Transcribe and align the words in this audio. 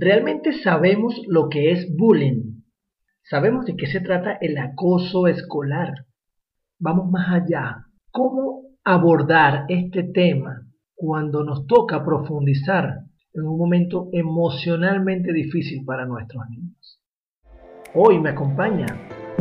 ¿Realmente 0.00 0.52
sabemos 0.52 1.12
lo 1.26 1.48
que 1.48 1.72
es 1.72 1.92
bullying? 1.96 2.62
¿Sabemos 3.24 3.66
de 3.66 3.74
qué 3.74 3.88
se 3.88 3.98
trata 3.98 4.38
el 4.40 4.56
acoso 4.56 5.26
escolar? 5.26 5.92
Vamos 6.78 7.10
más 7.10 7.42
allá. 7.42 7.78
¿Cómo 8.12 8.62
abordar 8.84 9.64
este 9.68 10.04
tema 10.04 10.62
cuando 10.94 11.42
nos 11.42 11.66
toca 11.66 12.04
profundizar 12.04 13.00
en 13.34 13.42
un 13.42 13.58
momento 13.58 14.08
emocionalmente 14.12 15.32
difícil 15.32 15.84
para 15.84 16.06
nuestros 16.06 16.44
niños? 16.48 17.00
Hoy 17.92 18.20
me 18.20 18.30
acompaña 18.30 18.86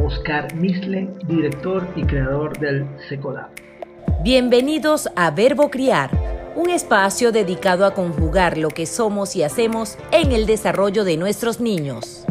Oscar 0.03 0.55
Misle, 0.55 1.07
director 1.27 1.87
y 1.95 2.01
creador 2.01 2.57
del 2.57 2.87
SECODAP. 3.07 3.51
Bienvenidos 4.23 5.07
a 5.15 5.29
Verbo 5.29 5.69
Criar, 5.69 6.09
un 6.57 6.71
espacio 6.71 7.31
dedicado 7.31 7.85
a 7.85 7.93
conjugar 7.93 8.57
lo 8.57 8.69
que 8.69 8.87
somos 8.87 9.35
y 9.35 9.43
hacemos 9.43 9.95
en 10.11 10.31
el 10.31 10.47
desarrollo 10.47 11.03
de 11.03 11.15
nuestros 11.15 11.61
niños. 11.61 12.25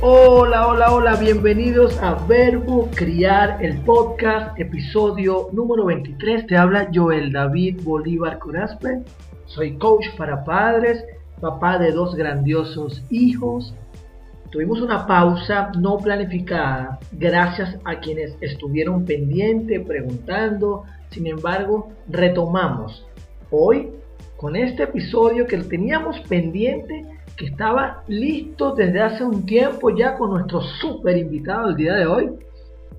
Hola, 0.00 0.68
hola, 0.68 0.92
hola, 0.94 1.16
bienvenidos 1.16 1.98
a 1.98 2.14
Verbo 2.26 2.88
Criar, 2.94 3.62
el 3.62 3.76
podcast, 3.82 4.58
episodio 4.58 5.50
número 5.52 5.84
23. 5.84 6.46
Te 6.46 6.56
habla 6.56 6.88
Joel 6.92 7.30
David 7.30 7.82
Bolívar 7.82 8.38
Curazpe. 8.38 9.02
Soy 9.44 9.76
coach 9.76 10.06
para 10.16 10.42
padres 10.44 11.04
papá 11.42 11.76
de 11.76 11.92
dos 11.92 12.14
grandiosos 12.14 13.02
hijos. 13.10 13.74
Tuvimos 14.52 14.82
una 14.82 15.06
pausa 15.06 15.72
no 15.78 15.96
planificada 15.96 16.98
gracias 17.12 17.78
a 17.84 17.98
quienes 18.00 18.36
estuvieron 18.42 19.06
pendientes, 19.06 19.80
preguntando. 19.80 20.84
Sin 21.08 21.26
embargo, 21.26 21.88
retomamos 22.06 23.06
hoy 23.50 23.88
con 24.36 24.54
este 24.54 24.82
episodio 24.82 25.46
que 25.46 25.56
teníamos 25.56 26.20
pendiente, 26.28 27.06
que 27.34 27.46
estaba 27.46 28.04
listo 28.08 28.74
desde 28.74 29.00
hace 29.00 29.24
un 29.24 29.46
tiempo 29.46 29.88
ya 29.88 30.18
con 30.18 30.28
nuestro 30.28 30.60
súper 30.60 31.16
invitado 31.16 31.70
el 31.70 31.76
día 31.76 31.94
de 31.94 32.06
hoy. 32.06 32.30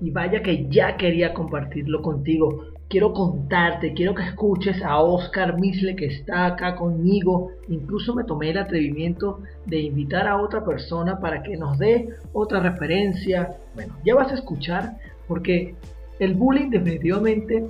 Y 0.00 0.10
vaya 0.10 0.42
que 0.42 0.66
ya 0.68 0.96
quería 0.96 1.32
compartirlo 1.32 2.02
contigo 2.02 2.64
quiero 2.94 3.12
contarte, 3.12 3.92
quiero 3.92 4.14
que 4.14 4.22
escuches 4.22 4.80
a 4.80 5.00
Oscar 5.00 5.58
Misle 5.58 5.96
que 5.96 6.06
está 6.06 6.46
acá 6.46 6.76
conmigo. 6.76 7.50
Incluso 7.66 8.14
me 8.14 8.22
tomé 8.22 8.50
el 8.50 8.58
atrevimiento 8.58 9.40
de 9.66 9.80
invitar 9.80 10.28
a 10.28 10.40
otra 10.40 10.64
persona 10.64 11.18
para 11.18 11.42
que 11.42 11.56
nos 11.56 11.76
dé 11.76 12.10
otra 12.32 12.60
referencia. 12.60 13.56
Bueno, 13.74 13.96
ya 14.04 14.14
vas 14.14 14.30
a 14.30 14.36
escuchar 14.36 14.96
porque 15.26 15.74
el 16.20 16.34
bullying 16.34 16.70
definitivamente, 16.70 17.66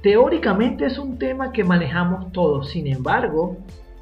teóricamente 0.00 0.86
es 0.86 0.98
un 0.98 1.18
tema 1.18 1.52
que 1.52 1.62
manejamos 1.62 2.32
todos. 2.32 2.70
Sin 2.70 2.86
embargo, 2.86 3.58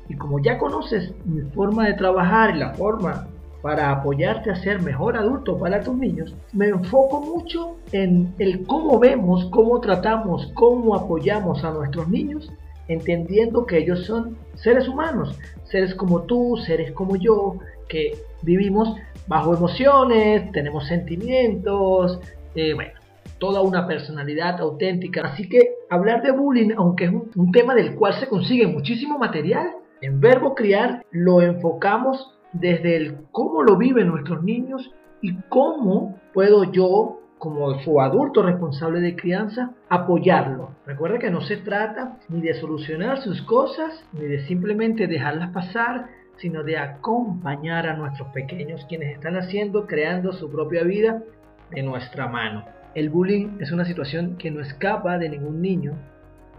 y 0.09 0.15
como 0.15 0.39
ya 0.39 0.59
conoces 0.59 1.13
mi 1.25 1.41
forma 1.41 1.89
de 1.89 1.95
trabajar 1.95 2.55
y 2.55 2.61
la 2.61 2.71
forma 2.75 3.27
para 3.63 3.91
apoyarte 3.93 4.51
a 4.51 4.57
ser 4.57 4.83
mejor 4.83 5.17
adulto 5.17 5.57
para 5.57 5.81
tus 5.81 5.97
niños, 5.97 6.35
me 6.53 6.69
enfoco 6.69 7.21
mucho 7.21 7.77
en 7.93 8.35
el 8.39 8.67
cómo 8.67 8.99
vemos, 8.99 9.49
cómo 9.51 9.81
tratamos, 9.81 10.51
cómo 10.55 10.97
apoyamos 10.97 11.63
a 11.63 11.71
nuestros 11.71 12.09
niños, 12.09 12.51
entendiendo 12.89 13.65
que 13.65 13.79
ellos 13.79 14.05
son 14.05 14.37
seres 14.57 14.89
humanos, 14.89 15.39
seres 15.65 15.95
como 15.95 16.23
tú, 16.23 16.57
seres 16.67 16.91
como 16.93 17.15
yo, 17.17 17.59
que 17.89 18.19
vivimos 18.43 18.97
bajo 19.29 19.55
emociones, 19.55 20.51
tenemos 20.51 20.89
sentimientos, 20.89 22.19
eh, 22.57 22.75
bueno, 22.75 22.93
toda 23.39 23.61
una 23.63 23.87
personalidad 23.87 24.61
auténtica. 24.61 25.23
Así 25.23 25.49
que 25.49 25.75
hablar 25.89 26.23
de 26.23 26.33
bullying, 26.33 26.71
aunque 26.77 27.05
es 27.05 27.11
un, 27.11 27.31
un 27.37 27.53
tema 27.53 27.75
del 27.77 27.95
cual 27.95 28.15
se 28.15 28.27
consigue 28.27 28.67
muchísimo 28.67 29.19
material, 29.19 29.69
en 30.01 30.21
Verbo 30.21 30.55
Criar 30.57 31.05
lo 31.13 31.41
enfocamos 31.41 32.33
desde 32.53 32.97
el 32.97 33.17
cómo 33.31 33.63
lo 33.63 33.77
viven 33.77 34.09
nuestros 34.09 34.43
niños 34.43 34.91
y 35.21 35.37
cómo 35.49 36.21
puedo 36.33 36.71
yo, 36.73 37.21
como 37.39 37.71
adulto 38.01 38.43
responsable 38.43 39.01
de 39.01 39.17
crianza, 39.17 39.73
apoyarlo. 39.89 40.71
Recuerda 40.87 41.19
que 41.19 41.31
no 41.31 41.41
se 41.41 41.57
trata 41.57 42.19
ni 42.29 42.41
de 42.41 42.55
solucionar 42.55 43.21
sus 43.21 43.43
cosas, 43.43 44.05
ni 44.13 44.27
de 44.27 44.47
simplemente 44.47 45.09
dejarlas 45.09 45.51
pasar, 45.51 46.07
sino 46.37 46.63
de 46.63 46.79
acompañar 46.79 47.89
a 47.89 47.97
nuestros 47.97 48.29
pequeños 48.29 48.85
quienes 48.89 49.15
están 49.15 49.37
haciendo, 49.37 49.87
creando 49.87 50.33
su 50.33 50.51
propia 50.51 50.85
vida 50.85 51.23
de 51.71 51.83
nuestra 51.83 52.29
mano. 52.29 52.65
El 52.95 53.11
bullying 53.11 53.59
es 53.61 53.73
una 53.73 53.85
situación 53.85 54.37
que 54.37 54.51
no 54.51 54.61
escapa 54.61 55.19
de 55.19 55.29
ningún 55.29 55.63
niño 55.63 55.95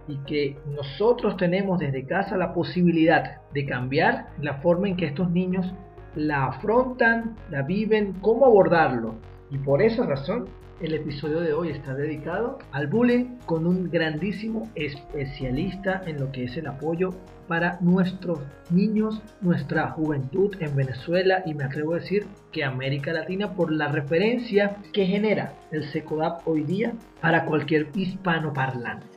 y 0.08 0.18
que 0.26 0.58
nosotros 0.76 1.38
tenemos 1.38 1.80
desde 1.80 2.06
casa 2.06 2.38
la 2.38 2.54
posibilidad 2.54 3.42
de 3.54 3.66
cambiar 3.66 4.28
la 4.42 4.56
forma 4.56 4.88
en 4.88 4.98
que 4.98 5.06
estos 5.06 5.30
niños 5.32 5.74
la 6.16 6.46
afrontan, 6.46 7.36
la 7.50 7.64
viven, 7.64 8.14
cómo 8.22 8.46
abordarlo. 8.46 9.16
Y 9.50 9.58
por 9.58 9.82
esa 9.82 10.06
razón 10.06 10.48
el 10.82 10.96
episodio 10.96 11.40
de 11.40 11.54
hoy 11.54 11.70
está 11.70 11.94
dedicado 11.94 12.60
al 12.72 12.88
bullying 12.88 13.38
con 13.46 13.66
un 13.66 13.90
grandísimo 13.90 14.70
especialista 14.76 16.02
en 16.06 16.20
lo 16.20 16.32
que 16.32 16.44
es 16.44 16.58
el 16.58 16.68
apoyo 16.68 17.12
para 17.48 17.78
nuestros 17.82 18.40
niños, 18.70 19.22
nuestra 19.42 19.92
juventud 19.92 20.56
en 20.60 20.76
Venezuela 20.76 21.44
y 21.46 21.54
me 21.54 21.66
atrevo 21.66 21.94
a 21.94 22.00
decir 22.00 22.26
que 22.52 22.64
América 22.64 23.14
Latina 23.14 23.54
por 23.54 23.72
la 23.72 23.88
referencia 23.90 24.78
que 24.92 25.06
genera 25.06 25.54
el 25.72 25.84
SECODAP 25.86 26.48
hoy 26.48 26.64
día 26.64 26.94
para 27.22 27.46
cualquier 27.46 27.88
hispano 27.96 28.54
parlante. 28.54 29.13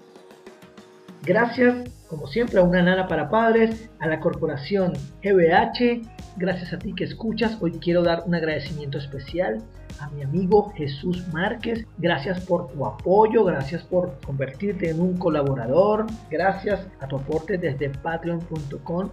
Gracias, 1.23 1.91
como 2.09 2.27
siempre, 2.27 2.61
a 2.61 2.63
una 2.63 2.83
nana 2.83 3.09
para 3.09 3.29
padres, 3.29 3.91
a 3.99 4.07
la 4.07 4.21
corporación 4.21 4.93
GBH, 5.23 6.03
gracias 6.37 6.73
a 6.73 6.79
ti 6.79 6.95
que 6.95 7.05
escuchas. 7.05 7.59
Hoy 7.61 7.73
quiero 7.73 8.03
dar 8.03 8.23
un 8.27 8.35
agradecimiento 8.35 8.99
especial 8.99 9.63
a 10.01 10.09
mi 10.11 10.23
amigo 10.23 10.73
Jesús 10.77 11.27
Márquez. 11.33 11.85
Gracias 11.99 12.41
por 12.41 12.69
tu 12.69 12.87
apoyo, 12.87 13.45
gracias 13.45 13.83
por 13.83 14.19
convertirte 14.21 14.91
en 14.91 15.01
un 15.01 15.17
colaborador, 15.17 16.07
gracias 16.31 16.87
a 17.01 17.09
tu 17.09 17.17
aporte 17.17 17.59
desde 17.59 17.91
patreon.com. 17.91 19.11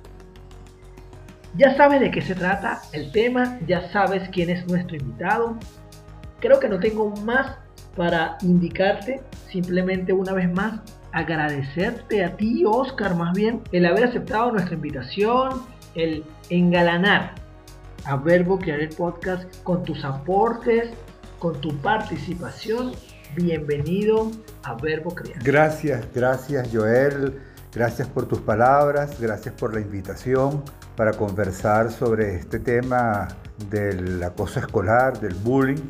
Ya 1.56 1.76
sabes 1.78 2.00
de 2.00 2.12
qué 2.12 2.22
se 2.22 2.36
trata 2.36 2.82
el 2.94 3.12
tema, 3.12 3.60
ya 3.68 3.92
sabes 3.92 4.28
quién 4.30 4.50
es 4.50 4.68
nuestro 4.68 4.98
invitado. 4.98 5.58
Creo 6.40 6.60
que 6.60 6.68
no 6.68 6.80
tengo 6.80 7.10
más 7.18 7.58
para 7.96 8.38
indicarte, 8.42 9.22
simplemente 9.52 10.14
una 10.14 10.34
vez 10.34 10.52
más 10.52 10.80
agradecerte 11.12 12.24
a 12.26 12.36
ti, 12.36 12.64
Oscar, 12.66 13.16
más 13.16 13.34
bien, 13.34 13.62
el 13.72 13.86
haber 13.86 14.06
aceptado 14.06 14.52
nuestra 14.52 14.76
invitación, 14.76 15.62
el 15.96 16.24
engalanar 16.50 17.36
a 18.06 18.16
Verbo 18.18 18.58
Crear 18.58 18.80
el 18.80 18.90
Podcast 18.90 19.46
con 19.64 19.84
tus 19.84 20.04
aportes, 20.04 20.90
con 21.40 21.60
tu 21.62 21.76
participación. 21.78 22.94
Bienvenido 23.36 24.32
a 24.64 24.76
Verbo 24.76 25.14
Crear. 25.14 25.42
Gracias, 25.44 26.06
gracias 26.14 26.70
Joel. 26.74 27.40
Gracias 27.74 28.08
por 28.08 28.28
tus 28.28 28.40
palabras, 28.40 29.20
gracias 29.20 29.56
por 29.56 29.74
la 29.74 29.82
invitación 29.82 30.64
para 30.96 31.14
conversar 31.14 31.92
sobre 31.92 32.36
este 32.36 32.60
tema 32.60 33.28
del 33.72 34.22
acoso 34.22 34.60
escolar, 34.60 35.20
del 35.20 35.34
bullying 35.34 35.82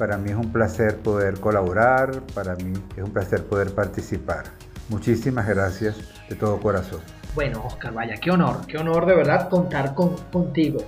para 0.00 0.16
mí 0.16 0.30
es 0.30 0.36
un 0.36 0.50
placer 0.50 0.96
poder 0.96 1.38
colaborar, 1.40 2.22
para 2.34 2.56
mí 2.56 2.72
es 2.96 3.04
un 3.04 3.12
placer 3.12 3.44
poder 3.44 3.74
participar. 3.74 4.44
Muchísimas 4.88 5.46
gracias 5.46 5.94
de 6.26 6.36
todo 6.36 6.58
corazón. 6.58 7.00
Bueno, 7.34 7.62
Oscar, 7.66 7.92
vaya, 7.92 8.14
qué 8.16 8.30
honor, 8.30 8.66
qué 8.66 8.78
honor 8.78 9.04
de 9.04 9.14
verdad 9.14 9.50
contar 9.50 9.94
con, 9.94 10.16
contigo. 10.32 10.78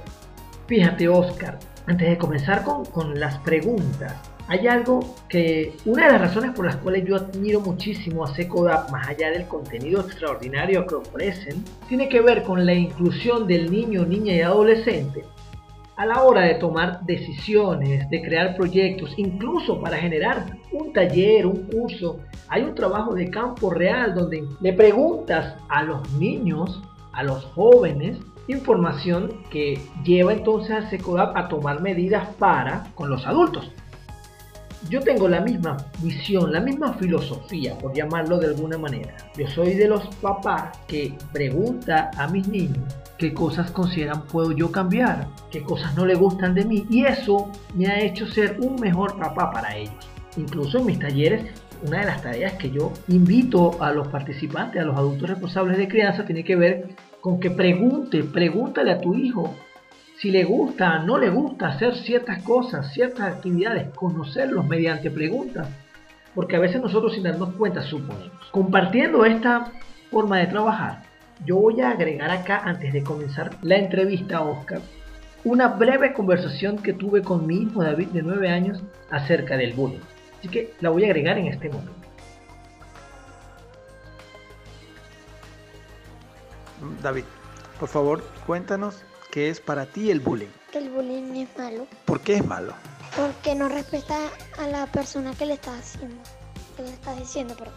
Fíjate, 0.66 1.08
Oscar, 1.08 1.58
antes 1.86 2.08
de 2.08 2.16
comenzar 2.16 2.64
con, 2.64 2.86
con 2.86 3.20
las 3.20 3.36
preguntas, 3.40 4.14
hay 4.48 4.66
algo 4.66 5.14
que, 5.28 5.76
una 5.84 6.06
de 6.06 6.12
las 6.12 6.20
razones 6.22 6.52
por 6.52 6.64
las 6.64 6.76
cuales 6.76 7.04
yo 7.04 7.16
admiro 7.16 7.60
muchísimo 7.60 8.24
a 8.24 8.34
Secodap, 8.34 8.90
más 8.90 9.08
allá 9.08 9.28
del 9.28 9.46
contenido 9.46 10.00
extraordinario 10.00 10.86
que 10.86 10.94
ofrecen, 10.94 11.62
tiene 11.86 12.08
que 12.08 12.22
ver 12.22 12.44
con 12.44 12.64
la 12.64 12.72
inclusión 12.72 13.46
del 13.46 13.70
niño, 13.70 14.06
niña 14.06 14.32
y 14.32 14.40
adolescente 14.40 15.22
a 16.02 16.06
la 16.06 16.24
hora 16.24 16.42
de 16.42 16.56
tomar 16.56 17.06
decisiones, 17.06 18.10
de 18.10 18.22
crear 18.22 18.56
proyectos, 18.56 19.14
incluso 19.18 19.80
para 19.80 19.96
generar 19.96 20.58
un 20.72 20.92
taller, 20.92 21.46
un 21.46 21.62
curso, 21.68 22.18
hay 22.48 22.62
un 22.62 22.74
trabajo 22.74 23.14
de 23.14 23.30
campo 23.30 23.70
real 23.70 24.12
donde 24.12 24.44
le 24.60 24.72
preguntas 24.72 25.54
a 25.68 25.84
los 25.84 26.12
niños, 26.14 26.82
a 27.12 27.22
los 27.22 27.44
jóvenes, 27.54 28.18
información 28.48 29.44
que 29.48 29.80
lleva 30.02 30.32
entonces 30.32 30.72
a 30.72 30.90
SECODAP 30.90 31.36
a 31.36 31.46
tomar 31.46 31.80
medidas 31.80 32.26
para 32.34 32.82
con 32.96 33.08
los 33.08 33.24
adultos. 33.24 33.70
Yo 34.90 35.02
tengo 35.02 35.28
la 35.28 35.40
misma 35.40 35.76
visión, 36.02 36.50
la 36.50 36.58
misma 36.58 36.94
filosofía, 36.94 37.78
por 37.78 37.94
llamarlo 37.94 38.38
de 38.40 38.48
alguna 38.48 38.76
manera. 38.76 39.16
Yo 39.38 39.46
soy 39.46 39.74
de 39.74 39.86
los 39.86 40.04
papás 40.16 40.76
que 40.88 41.14
pregunta 41.32 42.10
a 42.18 42.26
mis 42.26 42.48
niños 42.48 42.92
qué 43.22 43.32
cosas 43.32 43.70
consideran 43.70 44.22
puedo 44.22 44.50
yo 44.50 44.72
cambiar, 44.72 45.28
qué 45.48 45.62
cosas 45.62 45.94
no 45.94 46.04
le 46.04 46.16
gustan 46.16 46.56
de 46.56 46.64
mí 46.64 46.84
y 46.90 47.04
eso 47.04 47.52
me 47.72 47.86
ha 47.86 48.00
hecho 48.00 48.26
ser 48.26 48.56
un 48.58 48.80
mejor 48.80 49.16
papá 49.16 49.52
para 49.52 49.76
ellos. 49.76 49.94
Incluso 50.36 50.78
en 50.78 50.86
mis 50.86 50.98
talleres 50.98 51.44
una 51.86 52.00
de 52.00 52.06
las 52.06 52.20
tareas 52.20 52.54
que 52.54 52.72
yo 52.72 52.92
invito 53.06 53.80
a 53.80 53.92
los 53.92 54.08
participantes, 54.08 54.82
a 54.82 54.84
los 54.84 54.96
adultos 54.96 55.30
responsables 55.30 55.78
de 55.78 55.86
crianza, 55.86 56.24
tiene 56.24 56.42
que 56.42 56.56
ver 56.56 56.96
con 57.20 57.38
que 57.38 57.52
pregunte, 57.52 58.24
pregúntale 58.24 58.90
a 58.90 59.00
tu 59.00 59.14
hijo 59.14 59.54
si 60.18 60.32
le 60.32 60.42
gusta, 60.42 60.98
no 60.98 61.16
le 61.16 61.30
gusta 61.30 61.68
hacer 61.68 61.94
ciertas 61.94 62.42
cosas, 62.42 62.92
ciertas 62.92 63.36
actividades, 63.36 63.94
conocerlos 63.94 64.66
mediante 64.66 65.12
preguntas. 65.12 65.68
Porque 66.34 66.56
a 66.56 66.60
veces 66.60 66.82
nosotros 66.82 67.14
sin 67.14 67.22
darnos 67.22 67.54
cuenta 67.54 67.82
suponemos. 67.82 68.50
Compartiendo 68.50 69.24
esta 69.24 69.70
forma 70.10 70.38
de 70.38 70.46
trabajar, 70.48 71.11
yo 71.44 71.56
voy 71.56 71.80
a 71.80 71.90
agregar 71.90 72.30
acá, 72.30 72.62
antes 72.64 72.92
de 72.92 73.02
comenzar 73.02 73.56
la 73.62 73.76
entrevista 73.76 74.38
a 74.38 74.42
Oscar, 74.42 74.80
una 75.44 75.68
breve 75.68 76.12
conversación 76.12 76.78
que 76.78 76.92
tuve 76.92 77.22
con 77.22 77.46
mi 77.46 77.62
hijo 77.62 77.82
David 77.82 78.08
de 78.08 78.22
9 78.22 78.48
años 78.48 78.82
acerca 79.10 79.56
del 79.56 79.72
bullying. 79.72 80.00
Así 80.38 80.48
que 80.48 80.74
la 80.80 80.90
voy 80.90 81.04
a 81.04 81.06
agregar 81.06 81.38
en 81.38 81.46
este 81.46 81.68
momento. 81.68 81.92
David, 87.02 87.24
por 87.78 87.88
favor, 87.88 88.24
cuéntanos 88.46 89.02
qué 89.30 89.48
es 89.48 89.60
para 89.60 89.86
ti 89.86 90.10
el 90.10 90.20
bullying. 90.20 90.48
El 90.72 90.88
bullying 90.90 91.34
es 91.36 91.48
malo 91.58 91.86
¿Por 92.04 92.20
qué 92.20 92.36
es 92.36 92.46
malo? 92.46 92.72
porque 93.16 93.54
no 93.54 93.68
respeta 93.68 94.16
a 94.58 94.66
la 94.68 94.86
persona 94.86 95.34
que 95.34 95.44
le 95.46 95.54
está 95.54 95.76
haciendo, 95.76 96.16
que 96.76 96.82
le 96.82 96.88
está 96.90 97.14
diciendo, 97.14 97.54
perdón. 97.54 97.74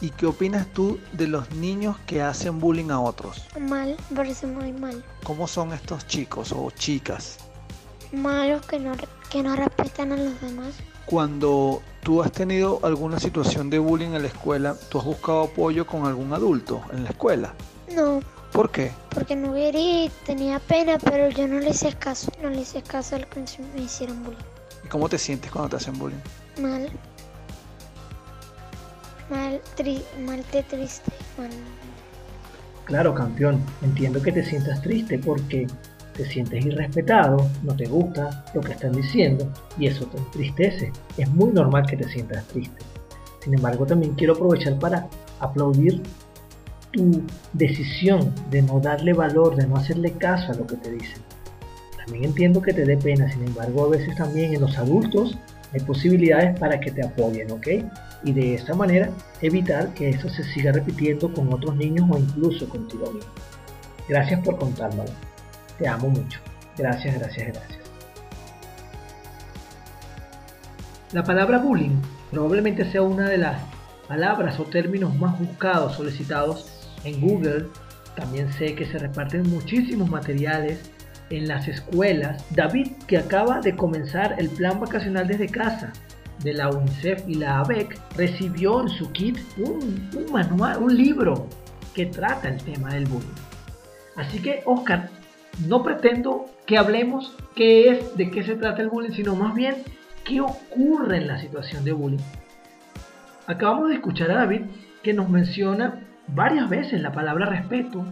¿Y 0.00 0.10
qué 0.10 0.26
opinas 0.26 0.66
tú 0.74 0.98
de 1.12 1.26
los 1.26 1.50
niños 1.52 1.96
que 2.06 2.20
hacen 2.20 2.60
bullying 2.60 2.90
a 2.90 3.00
otros? 3.00 3.46
Mal, 3.58 3.96
parece 4.14 4.46
muy 4.46 4.72
mal. 4.72 5.02
¿Cómo 5.24 5.46
son 5.48 5.72
estos 5.72 6.06
chicos 6.06 6.52
o 6.52 6.70
chicas? 6.70 7.38
Malos 8.12 8.64
que 8.66 8.78
no, 8.78 8.92
que 9.30 9.42
no 9.42 9.56
respetan 9.56 10.12
a 10.12 10.16
los 10.16 10.40
demás. 10.40 10.74
Cuando 11.06 11.82
tú 12.02 12.22
has 12.22 12.30
tenido 12.32 12.80
alguna 12.82 13.18
situación 13.18 13.70
de 13.70 13.78
bullying 13.78 14.10
en 14.10 14.22
la 14.22 14.28
escuela, 14.28 14.76
¿tú 14.90 14.98
has 14.98 15.04
buscado 15.04 15.44
apoyo 15.44 15.86
con 15.86 16.04
algún 16.04 16.32
adulto 16.32 16.82
en 16.92 17.04
la 17.04 17.10
escuela? 17.10 17.54
No, 17.94 18.20
¿Por 18.52 18.70
qué? 18.70 18.92
porque 19.10 19.34
no 19.34 19.54
quería 19.54 20.10
tenía 20.24 20.58
pena, 20.60 20.98
pero 20.98 21.28
yo 21.30 21.48
no 21.48 21.58
le 21.58 21.70
hice 21.70 21.92
caso. 21.94 22.30
No 22.42 22.50
le 22.50 22.60
hice 22.60 22.82
caso 22.82 23.16
al 23.16 23.26
que 23.26 23.40
me 23.74 23.82
hicieron 23.82 24.22
bullying. 24.24 24.38
¿Y 24.84 24.88
cómo 24.88 25.08
te 25.08 25.18
sientes 25.18 25.50
cuando 25.50 25.70
te 25.70 25.76
hacen 25.76 25.98
bullying? 25.98 26.18
Mal. 26.60 26.90
Triste. 30.62 31.12
Claro, 32.84 33.14
campeón, 33.14 33.60
entiendo 33.82 34.22
que 34.22 34.30
te 34.30 34.44
sientas 34.44 34.80
triste 34.82 35.18
porque 35.18 35.66
te 36.16 36.24
sientes 36.24 36.64
irrespetado, 36.64 37.48
no 37.62 37.74
te 37.74 37.86
gusta 37.86 38.44
lo 38.54 38.60
que 38.60 38.72
están 38.72 38.92
diciendo 38.92 39.52
y 39.78 39.88
eso 39.88 40.06
te 40.06 40.18
entristece. 40.18 40.92
Es 41.16 41.28
muy 41.28 41.50
normal 41.50 41.86
que 41.86 41.96
te 41.96 42.08
sientas 42.08 42.46
triste. 42.46 42.84
Sin 43.42 43.54
embargo, 43.54 43.84
también 43.86 44.14
quiero 44.14 44.34
aprovechar 44.34 44.78
para 44.78 45.08
aplaudir 45.40 46.02
tu 46.92 47.22
decisión 47.52 48.32
de 48.50 48.62
no 48.62 48.80
darle 48.80 49.12
valor, 49.12 49.56
de 49.56 49.66
no 49.66 49.76
hacerle 49.76 50.12
caso 50.12 50.52
a 50.52 50.54
lo 50.54 50.66
que 50.66 50.76
te 50.76 50.92
dicen. 50.92 51.22
También 51.98 52.24
entiendo 52.24 52.62
que 52.62 52.72
te 52.72 52.84
dé 52.84 52.96
pena, 52.96 53.30
sin 53.30 53.44
embargo, 53.44 53.86
a 53.86 53.88
veces 53.88 54.14
también 54.16 54.54
en 54.54 54.60
los 54.60 54.78
adultos 54.78 55.36
hay 55.76 55.84
posibilidades 55.84 56.58
para 56.58 56.80
que 56.80 56.90
te 56.90 57.04
apoyen, 57.04 57.50
¿ok? 57.50 57.68
Y 58.24 58.32
de 58.32 58.54
esta 58.54 58.74
manera 58.74 59.10
evitar 59.42 59.92
que 59.94 60.08
eso 60.08 60.28
se 60.28 60.42
siga 60.44 60.72
repitiendo 60.72 61.32
con 61.32 61.52
otros 61.52 61.76
niños 61.76 62.08
o 62.10 62.18
incluso 62.18 62.68
contigo 62.68 63.10
mismo. 63.12 63.30
Gracias 64.08 64.40
por 64.40 64.58
contármelo. 64.58 65.10
Te 65.78 65.86
amo 65.86 66.08
mucho. 66.08 66.40
Gracias, 66.78 67.18
gracias, 67.18 67.48
gracias. 67.48 67.78
La 71.12 71.22
palabra 71.22 71.58
bullying 71.58 72.00
probablemente 72.30 72.90
sea 72.90 73.02
una 73.02 73.28
de 73.28 73.38
las 73.38 73.60
palabras 74.08 74.58
o 74.58 74.64
términos 74.64 75.14
más 75.16 75.38
buscados, 75.38 75.96
solicitados 75.96 76.90
en 77.04 77.20
Google. 77.20 77.66
También 78.16 78.52
sé 78.52 78.74
que 78.74 78.86
se 78.86 78.98
reparten 78.98 79.42
muchísimos 79.50 80.08
materiales 80.08 80.90
en 81.30 81.48
las 81.48 81.68
escuelas. 81.68 82.44
David, 82.54 82.92
que 83.06 83.18
acaba 83.18 83.60
de 83.60 83.76
comenzar 83.76 84.36
el 84.38 84.48
plan 84.48 84.80
vacacional 84.80 85.26
desde 85.26 85.48
casa 85.48 85.92
de 86.42 86.52
la 86.52 86.70
UNICEF 86.70 87.28
y 87.28 87.34
la 87.34 87.60
ABEC, 87.60 87.98
recibió 88.16 88.82
en 88.82 88.88
su 88.88 89.10
kit 89.12 89.38
un, 89.58 90.10
un 90.14 90.32
manual, 90.32 90.82
un 90.82 90.96
libro 90.96 91.48
que 91.94 92.06
trata 92.06 92.48
el 92.48 92.62
tema 92.62 92.92
del 92.94 93.06
bullying. 93.06 93.26
Así 94.16 94.40
que, 94.40 94.62
Oscar, 94.66 95.08
no 95.66 95.82
pretendo 95.82 96.46
que 96.66 96.76
hablemos 96.76 97.34
qué 97.54 97.90
es, 97.90 98.16
de 98.16 98.30
qué 98.30 98.42
se 98.42 98.56
trata 98.56 98.82
el 98.82 98.88
bullying, 98.88 99.12
sino 99.12 99.34
más 99.34 99.54
bien 99.54 99.76
qué 100.24 100.40
ocurre 100.40 101.18
en 101.18 101.28
la 101.28 101.38
situación 101.38 101.84
de 101.84 101.92
bullying. 101.92 102.18
Acabamos 103.46 103.88
de 103.88 103.94
escuchar 103.94 104.30
a 104.30 104.36
David 104.36 104.62
que 105.02 105.14
nos 105.14 105.28
menciona 105.30 106.00
varias 106.28 106.68
veces 106.68 107.00
la 107.00 107.12
palabra 107.12 107.46
respeto, 107.46 108.04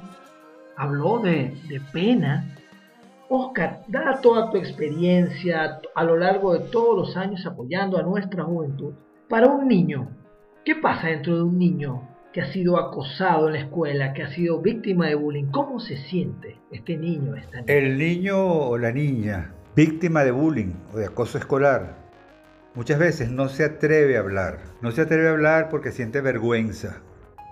habló 0.77 1.19
de, 1.19 1.57
de 1.69 1.81
pena. 1.93 2.45
Oscar, 3.35 3.83
dada 3.89 4.21
toda 4.21 4.51
tu 4.51 4.59
experiencia 4.59 5.81
a 5.95 6.05
lo 6.05 6.17
largo 6.17 6.55
de 6.55 6.71
todos 6.71 6.97
los 6.97 7.17
años 7.17 7.45
apoyando 7.45 7.99
a 7.99 8.03
nuestra 8.03 8.45
juventud, 8.45 8.95
para 9.29 9.49
un 9.49 9.67
niño, 9.67 10.09
¿qué 10.65 10.77
pasa 10.77 11.09
dentro 11.09 11.37
de 11.37 11.43
un 11.43 11.59
niño 11.59 12.09
que 12.33 12.43
ha 12.43 12.53
sido 12.53 12.79
acosado 12.79 13.49
en 13.49 13.55
la 13.55 13.61
escuela, 13.61 14.13
que 14.13 14.23
ha 14.23 14.29
sido 14.29 14.61
víctima 14.61 15.09
de 15.09 15.17
bullying? 15.17 15.47
¿Cómo 15.47 15.81
se 15.81 15.97
siente 15.97 16.61
este 16.71 16.97
niño? 16.97 17.35
Esta 17.35 17.61
niña? 17.61 17.75
El 17.75 17.99
niño 17.99 18.47
o 18.47 18.79
la 18.79 18.93
niña 18.93 19.53
víctima 19.75 20.23
de 20.23 20.31
bullying 20.31 20.73
o 20.93 20.99
de 20.99 21.07
acoso 21.07 21.37
escolar 21.37 21.97
muchas 22.77 22.99
veces 22.99 23.31
no 23.31 23.49
se 23.49 23.65
atreve 23.65 24.17
a 24.17 24.21
hablar. 24.21 24.61
No 24.81 24.93
se 24.93 25.01
atreve 25.01 25.29
a 25.29 25.33
hablar 25.33 25.69
porque 25.71 25.91
siente 25.91 26.21
vergüenza, 26.21 27.03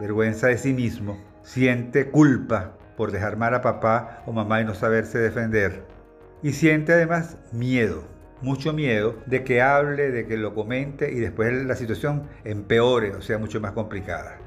vergüenza 0.01 0.47
de 0.47 0.59
sí 0.59 0.73
mismo, 0.73 1.19
siente 1.43 2.11
culpa 2.11 2.77
por 2.97 3.13
dejar 3.13 3.37
mal 3.37 3.55
a 3.55 3.63
papá 3.63 4.23
o 4.27 4.33
mamá 4.33 4.61
y 4.61 4.65
no 4.65 4.75
saberse 4.75 5.19
defender. 5.19 5.83
Y 6.43 6.53
siente 6.53 6.93
además 6.93 7.37
miedo, 7.53 8.03
mucho 8.41 8.73
miedo 8.73 9.17
de 9.27 9.45
que 9.45 9.63
hable, 9.63 10.11
de 10.11 10.27
que 10.27 10.37
lo 10.37 10.55
comente 10.55 11.13
y 11.13 11.21
después 11.21 11.53
la 11.65 11.77
situación 11.77 12.25
empeore 12.45 13.15
o 13.15 13.23
sea 13.23 13.39
mucho 13.39 13.61
más 13.61 13.73
complicada. 13.73 14.39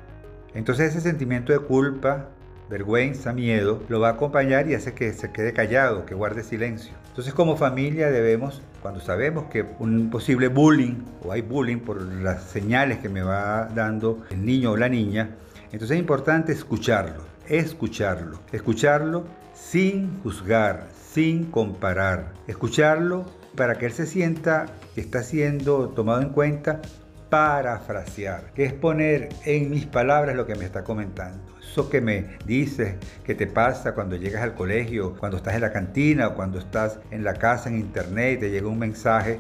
Entonces 0.53 0.91
ese 0.91 1.01
sentimiento 1.01 1.53
de 1.53 1.59
culpa, 1.59 2.29
vergüenza, 2.69 3.33
miedo, 3.33 3.83
lo 3.89 3.99
va 3.99 4.09
a 4.09 4.11
acompañar 4.11 4.67
y 4.67 4.73
hace 4.73 4.93
que 4.93 5.13
se 5.13 5.31
quede 5.31 5.53
callado, 5.53 6.05
que 6.05 6.15
guarde 6.15 6.43
silencio. 6.43 6.93
Entonces 7.09 7.33
como 7.33 7.57
familia 7.57 8.09
debemos, 8.09 8.61
cuando 8.81 8.99
sabemos 8.99 9.45
que 9.45 9.65
un 9.79 10.09
posible 10.09 10.47
bullying 10.47 11.03
o 11.23 11.31
hay 11.31 11.41
bullying 11.41 11.79
por 11.79 12.01
las 12.01 12.43
señales 12.43 12.99
que 12.99 13.09
me 13.09 13.21
va 13.21 13.69
dando 13.73 14.23
el 14.31 14.45
niño 14.45 14.71
o 14.71 14.77
la 14.77 14.89
niña, 14.89 15.29
entonces 15.71 15.91
es 15.91 15.99
importante 15.99 16.51
escucharlo, 16.51 17.23
escucharlo, 17.47 18.39
escucharlo 18.51 19.25
sin 19.53 20.21
juzgar, 20.21 20.87
sin 21.13 21.45
comparar, 21.45 22.33
escucharlo 22.47 23.25
para 23.55 23.75
que 23.75 23.85
él 23.85 23.93
se 23.93 24.05
sienta 24.05 24.65
que 24.93 25.01
está 25.01 25.23
siendo 25.23 25.89
tomado 25.89 26.21
en 26.21 26.29
cuenta 26.29 26.81
parafrasear, 27.29 28.51
que 28.53 28.65
es 28.65 28.73
poner 28.73 29.29
en 29.45 29.69
mis 29.69 29.85
palabras 29.85 30.35
lo 30.35 30.45
que 30.45 30.55
me 30.55 30.65
está 30.65 30.83
comentando. 30.83 31.39
Eso 31.61 31.89
que 31.89 31.99
me 31.99 32.37
dices, 32.45 32.95
que 33.23 33.35
te 33.35 33.47
pasa 33.47 33.93
cuando 33.93 34.15
llegas 34.15 34.43
al 34.43 34.53
colegio, 34.53 35.15
cuando 35.17 35.37
estás 35.37 35.55
en 35.55 35.61
la 35.61 35.71
cantina 35.73 36.29
o 36.29 36.35
cuando 36.35 36.59
estás 36.59 36.99
en 37.11 37.23
la 37.23 37.33
casa, 37.33 37.69
en 37.69 37.77
internet 37.77 38.37
y 38.37 38.39
te 38.41 38.51
llega 38.51 38.67
un 38.67 38.79
mensaje, 38.79 39.39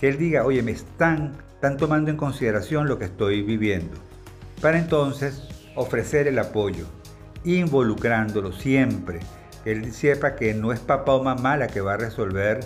que 0.00 0.08
él 0.08 0.18
diga, 0.18 0.44
oye, 0.44 0.62
me 0.62 0.72
están, 0.72 1.36
están 1.54 1.76
tomando 1.76 2.10
en 2.10 2.16
consideración 2.16 2.88
lo 2.88 2.98
que 2.98 3.04
estoy 3.04 3.42
viviendo. 3.42 3.96
Para 4.60 4.78
entonces 4.78 5.48
ofrecer 5.76 6.26
el 6.26 6.38
apoyo, 6.38 6.86
involucrándolo 7.46 8.52
siempre, 8.52 9.20
él 9.64 9.92
sepa 9.92 10.36
que 10.36 10.54
no 10.54 10.72
es 10.72 10.80
papá 10.80 11.14
o 11.14 11.22
mamá 11.22 11.56
la 11.56 11.66
que 11.66 11.80
va 11.80 11.94
a 11.94 11.96
resolver 11.96 12.60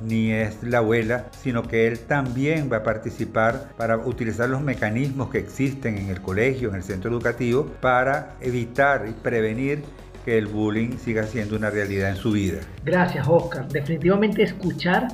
ni 0.00 0.32
es 0.32 0.62
la 0.62 0.78
abuela, 0.78 1.26
sino 1.30 1.62
que 1.62 1.86
él 1.86 1.98
también 2.00 2.68
va 2.70 2.78
a 2.78 2.82
participar 2.82 3.70
para 3.76 3.98
utilizar 3.98 4.48
los 4.48 4.60
mecanismos 4.60 5.30
que 5.30 5.38
existen 5.38 5.96
en 5.96 6.08
el 6.10 6.20
colegio, 6.20 6.70
en 6.70 6.76
el 6.76 6.82
centro 6.82 7.10
educativo, 7.10 7.66
para 7.80 8.34
evitar 8.40 9.06
y 9.08 9.12
prevenir 9.12 9.82
que 10.24 10.38
el 10.38 10.46
bullying 10.46 10.98
siga 10.98 11.24
siendo 11.24 11.56
una 11.56 11.70
realidad 11.70 12.10
en 12.10 12.16
su 12.16 12.32
vida. 12.32 12.60
Gracias, 12.84 13.26
Oscar. 13.28 13.68
Definitivamente 13.68 14.42
escuchar 14.42 15.08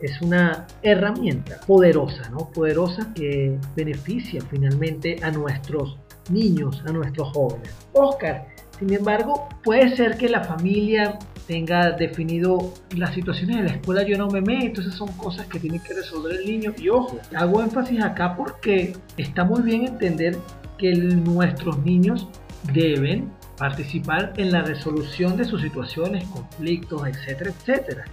es 0.00 0.20
una 0.22 0.66
herramienta 0.82 1.60
poderosa, 1.66 2.28
¿no? 2.30 2.50
Poderosa 2.50 3.12
que 3.14 3.58
beneficia 3.74 4.40
finalmente 4.48 5.16
a 5.22 5.30
nuestros 5.30 5.98
niños, 6.30 6.82
a 6.86 6.92
nuestros 6.92 7.28
jóvenes. 7.32 7.74
Oscar, 7.92 8.46
sin 8.78 8.92
embargo, 8.92 9.48
puede 9.64 9.94
ser 9.96 10.16
que 10.16 10.28
la 10.28 10.44
familia 10.44 11.18
tenga 11.46 11.92
definido 11.92 12.74
las 12.94 13.14
situaciones 13.14 13.56
de 13.56 13.62
la 13.62 13.70
escuela 13.70 14.02
yo 14.02 14.18
no 14.18 14.28
me 14.28 14.40
meto, 14.40 14.80
esas 14.82 14.94
son 14.94 15.08
cosas 15.12 15.46
que 15.46 15.58
tiene 15.58 15.80
que 15.82 15.94
resolver 15.94 16.36
el 16.40 16.46
niño. 16.46 16.72
Y 16.78 16.88
ojo, 16.90 17.18
hago 17.34 17.62
énfasis 17.62 18.02
acá 18.02 18.36
porque 18.36 18.94
está 19.16 19.44
muy 19.44 19.62
bien 19.62 19.86
entender 19.86 20.36
que 20.76 20.92
el- 20.92 21.24
nuestros 21.24 21.78
niños 21.84 22.28
deben 22.72 23.30
participar 23.56 24.34
en 24.36 24.52
la 24.52 24.62
resolución 24.62 25.36
de 25.36 25.44
sus 25.44 25.62
situaciones, 25.62 26.24
conflictos, 26.28 27.02
etcétera, 27.08 27.50
etcétera. 27.50 28.04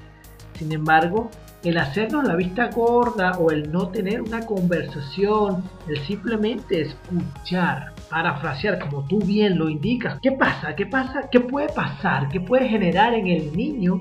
Sin 0.58 0.72
embargo, 0.72 1.30
el 1.64 1.78
hacernos 1.78 2.24
la 2.24 2.36
vista 2.36 2.70
gorda 2.70 3.32
o 3.38 3.52
el 3.52 3.72
no 3.72 3.90
tener 3.90 4.22
una 4.22 4.46
conversación, 4.46 5.64
el 5.90 6.00
simplemente 6.06 6.82
escuchar, 6.82 7.92
parafrasear 8.10 8.80
como 8.80 9.06
tú 9.08 9.20
bien 9.20 9.58
lo 9.58 9.70
indicas. 9.70 10.20
¿Qué 10.22 10.32
pasa? 10.32 10.76
¿Qué 10.76 10.86
pasa? 10.86 11.30
¿Qué 11.32 11.40
puede 11.40 11.70
pasar? 11.70 12.30
¿Qué 12.30 12.40
puede 12.40 12.68
generar 12.68 13.14
en 13.14 13.28
el 13.28 13.56
niño 13.56 14.00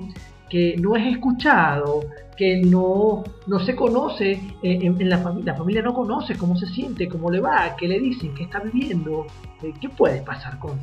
que 0.49 0.75
no 0.77 0.95
es 0.95 1.05
escuchado, 1.07 2.01
que 2.37 2.61
no, 2.61 3.23
no 3.47 3.59
se 3.59 3.75
conoce 3.75 4.31
eh, 4.61 4.79
en, 4.81 5.09
la 5.09 5.17
familia, 5.17 5.53
la 5.53 5.57
familia 5.57 5.81
no 5.81 5.93
conoce 5.93 6.37
cómo 6.37 6.55
se 6.55 6.67
siente, 6.67 7.07
cómo 7.07 7.31
le 7.31 7.39
va, 7.39 7.75
qué 7.77 7.87
le 7.87 7.99
dicen, 7.99 8.33
qué 8.35 8.43
está 8.43 8.59
viviendo, 8.59 9.25
eh, 9.63 9.73
qué 9.81 9.89
puede 9.89 10.21
pasar 10.21 10.59
con, 10.59 10.77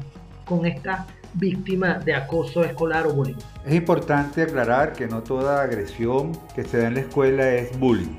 con 0.44 0.66
esta 0.66 1.06
víctima 1.34 1.98
de 1.98 2.14
acoso 2.14 2.64
escolar 2.64 3.06
o 3.06 3.14
bullying. 3.14 3.36
Es 3.64 3.74
importante 3.74 4.42
aclarar 4.42 4.92
que 4.92 5.06
no 5.06 5.22
toda 5.22 5.62
agresión 5.62 6.32
que 6.54 6.64
se 6.64 6.78
da 6.78 6.88
en 6.88 6.94
la 6.94 7.00
escuela 7.00 7.48
es 7.54 7.78
bullying. 7.78 8.16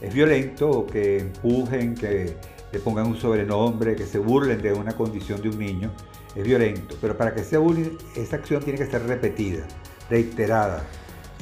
Es 0.00 0.12
violento 0.12 0.86
que 0.86 1.20
empujen, 1.20 1.94
que 1.94 2.36
le 2.76 2.82
pongan 2.82 3.06
un 3.06 3.16
sobrenombre, 3.16 3.96
que 3.96 4.04
se 4.04 4.18
burlen 4.18 4.60
de 4.60 4.74
una 4.74 4.92
condición 4.92 5.40
de 5.40 5.48
un 5.48 5.58
niño. 5.58 5.90
Es 6.34 6.44
violento, 6.44 6.94
pero 7.00 7.16
para 7.16 7.34
que 7.34 7.42
sea 7.42 7.58
bullying, 7.58 7.96
esa 8.14 8.36
acción 8.36 8.62
tiene 8.62 8.78
que 8.78 8.84
ser 8.84 9.02
repetida 9.04 9.66
reiterada, 10.10 10.84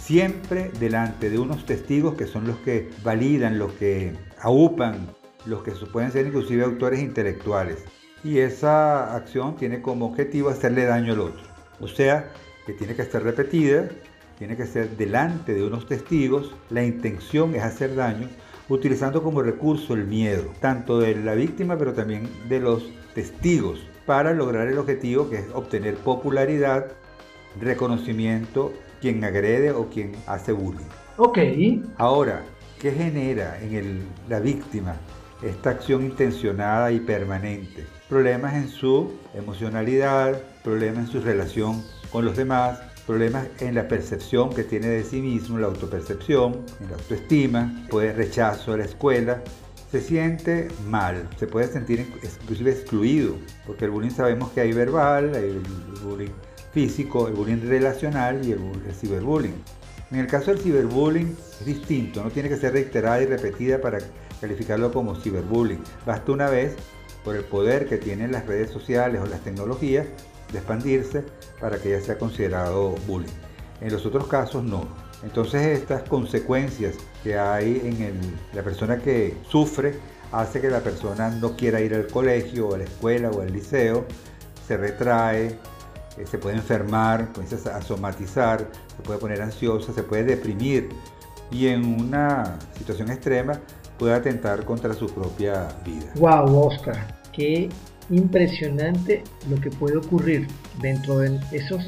siempre 0.00 0.70
delante 0.78 1.30
de 1.30 1.38
unos 1.40 1.66
testigos 1.66 2.14
que 2.14 2.26
son 2.26 2.46
los 2.46 2.56
que 2.58 2.88
validan, 3.02 3.58
los 3.58 3.72
que 3.72 4.12
aupan, 4.40 5.08
los 5.44 5.64
que 5.64 5.72
pueden 5.72 6.12
ser 6.12 6.28
inclusive 6.28 6.62
autores 6.62 7.00
intelectuales. 7.00 7.84
Y 8.22 8.38
esa 8.38 9.16
acción 9.16 9.56
tiene 9.56 9.82
como 9.82 10.06
objetivo 10.06 10.50
hacerle 10.50 10.84
daño 10.84 11.14
al 11.14 11.20
otro. 11.20 11.42
O 11.80 11.88
sea, 11.88 12.30
que 12.64 12.74
tiene 12.74 12.94
que 12.94 13.04
ser 13.04 13.24
repetida, 13.24 13.88
tiene 14.38 14.56
que 14.56 14.66
ser 14.66 14.96
delante 14.96 15.52
de 15.52 15.64
unos 15.64 15.86
testigos, 15.86 16.54
la 16.70 16.84
intención 16.84 17.56
es 17.56 17.64
hacer 17.64 17.96
daño, 17.96 18.28
utilizando 18.68 19.22
como 19.22 19.42
recurso 19.42 19.94
el 19.94 20.06
miedo, 20.06 20.44
tanto 20.60 20.98
de 20.98 21.14
la 21.16 21.34
víctima 21.34 21.76
pero 21.76 21.92
también 21.92 22.28
de 22.48 22.60
los 22.60 22.90
testigos, 23.14 23.80
para 24.06 24.32
lograr 24.32 24.68
el 24.68 24.78
objetivo 24.78 25.30
que 25.30 25.36
es 25.36 25.46
obtener 25.54 25.96
popularidad 25.96 26.86
reconocimiento 27.60 28.72
quien 29.00 29.24
agrede 29.24 29.70
o 29.72 29.88
quien 29.88 30.12
hace 30.26 30.52
bullying. 30.52 30.86
Ok. 31.16 31.38
Ahora, 31.96 32.42
¿qué 32.80 32.90
genera 32.90 33.58
en 33.60 34.02
la 34.28 34.40
víctima 34.40 34.96
esta 35.42 35.70
acción 35.70 36.04
intencionada 36.04 36.90
y 36.90 37.00
permanente? 37.00 37.86
Problemas 38.08 38.54
en 38.54 38.68
su 38.68 39.12
emocionalidad, 39.34 40.40
problemas 40.62 41.06
en 41.06 41.12
su 41.12 41.20
relación 41.20 41.82
con 42.10 42.24
los 42.24 42.36
demás, 42.36 42.80
problemas 43.06 43.46
en 43.60 43.74
la 43.74 43.88
percepción 43.88 44.50
que 44.50 44.64
tiene 44.64 44.88
de 44.88 45.04
sí 45.04 45.20
mismo, 45.20 45.58
la 45.58 45.66
autopercepción, 45.66 46.64
en 46.80 46.90
la 46.90 46.96
autoestima, 46.96 47.86
puede 47.90 48.12
rechazo 48.12 48.72
a 48.72 48.78
la 48.78 48.84
escuela, 48.84 49.42
se 49.90 50.00
siente 50.00 50.68
mal, 50.88 51.28
se 51.38 51.46
puede 51.46 51.68
sentir 51.68 52.06
excluido, 52.66 53.36
porque 53.66 53.84
el 53.84 53.90
bullying 53.92 54.10
sabemos 54.10 54.50
que 54.50 54.62
hay 54.62 54.72
verbal, 54.72 55.32
hay 55.34 55.62
bullying 56.02 56.32
físico, 56.72 57.28
el 57.28 57.34
bullying 57.34 57.60
relacional 57.68 58.44
y 58.44 58.52
el, 58.52 58.60
ciberbullying. 58.92 59.54
En 60.10 60.18
el 60.18 60.26
caso 60.26 60.50
del 60.50 60.60
ciberbullying 60.60 61.36
es 61.60 61.66
distinto, 61.66 62.24
no 62.24 62.30
tiene 62.30 62.48
que 62.48 62.56
ser 62.56 62.72
reiterada 62.72 63.22
y 63.22 63.26
repetida 63.26 63.80
para 63.80 63.98
calificarlo 64.40 64.90
como 64.92 65.14
ciberbullying. 65.14 65.82
Basta 66.04 66.32
una 66.32 66.50
vez 66.50 66.74
por 67.24 67.36
el 67.36 67.44
poder 67.44 67.86
que 67.86 67.96
tienen 67.96 68.32
las 68.32 68.46
redes 68.46 68.70
sociales 68.70 69.20
o 69.22 69.26
las 69.26 69.40
tecnologías 69.42 70.06
expandirse 70.56 71.24
para 71.60 71.78
que 71.78 71.90
ya 71.90 72.00
sea 72.00 72.18
considerado 72.18 72.94
bullying. 73.06 73.28
En 73.80 73.92
los 73.92 74.04
otros 74.06 74.26
casos 74.26 74.64
no. 74.64 74.86
Entonces 75.22 75.78
estas 75.78 76.08
consecuencias 76.08 76.94
que 77.22 77.38
hay 77.38 77.80
en 77.84 78.20
la 78.52 78.62
persona 78.62 78.98
que 78.98 79.36
sufre 79.48 79.98
hace 80.32 80.60
que 80.60 80.68
la 80.68 80.80
persona 80.80 81.30
no 81.30 81.56
quiera 81.56 81.80
ir 81.80 81.94
al 81.94 82.06
colegio 82.08 82.68
o 82.68 82.74
a 82.74 82.78
la 82.78 82.84
escuela 82.84 83.30
o 83.30 83.40
al 83.40 83.52
liceo, 83.52 84.04
se 84.66 84.76
retrae, 84.76 85.58
eh, 86.16 86.26
se 86.26 86.38
puede 86.38 86.56
enfermar, 86.56 87.32
comienza 87.32 87.76
a 87.76 87.82
somatizar, 87.82 88.68
se 88.96 89.02
puede 89.02 89.18
poner 89.18 89.42
ansiosa, 89.42 89.92
se 89.92 90.02
puede 90.02 90.24
deprimir 90.24 90.90
y 91.50 91.68
en 91.68 92.00
una 92.00 92.58
situación 92.76 93.10
extrema 93.10 93.60
puede 93.98 94.14
atentar 94.14 94.64
contra 94.64 94.92
su 94.92 95.06
propia 95.06 95.68
vida. 95.84 96.12
Wow, 96.16 96.66
Oscar, 96.66 97.20
qué 97.32 97.68
impresionante 98.10 99.22
lo 99.48 99.60
que 99.60 99.70
puede 99.70 99.96
ocurrir 99.96 100.46
dentro 100.80 101.18
de 101.18 101.40
esos 101.52 101.82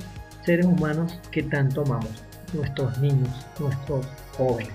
seres 0.45 0.67
humanos 0.67 1.19
que 1.31 1.43
tanto 1.43 1.83
amamos, 1.83 2.23
nuestros 2.53 2.99
niños, 2.99 3.47
nuestros 3.59 4.07
jóvenes. 4.37 4.73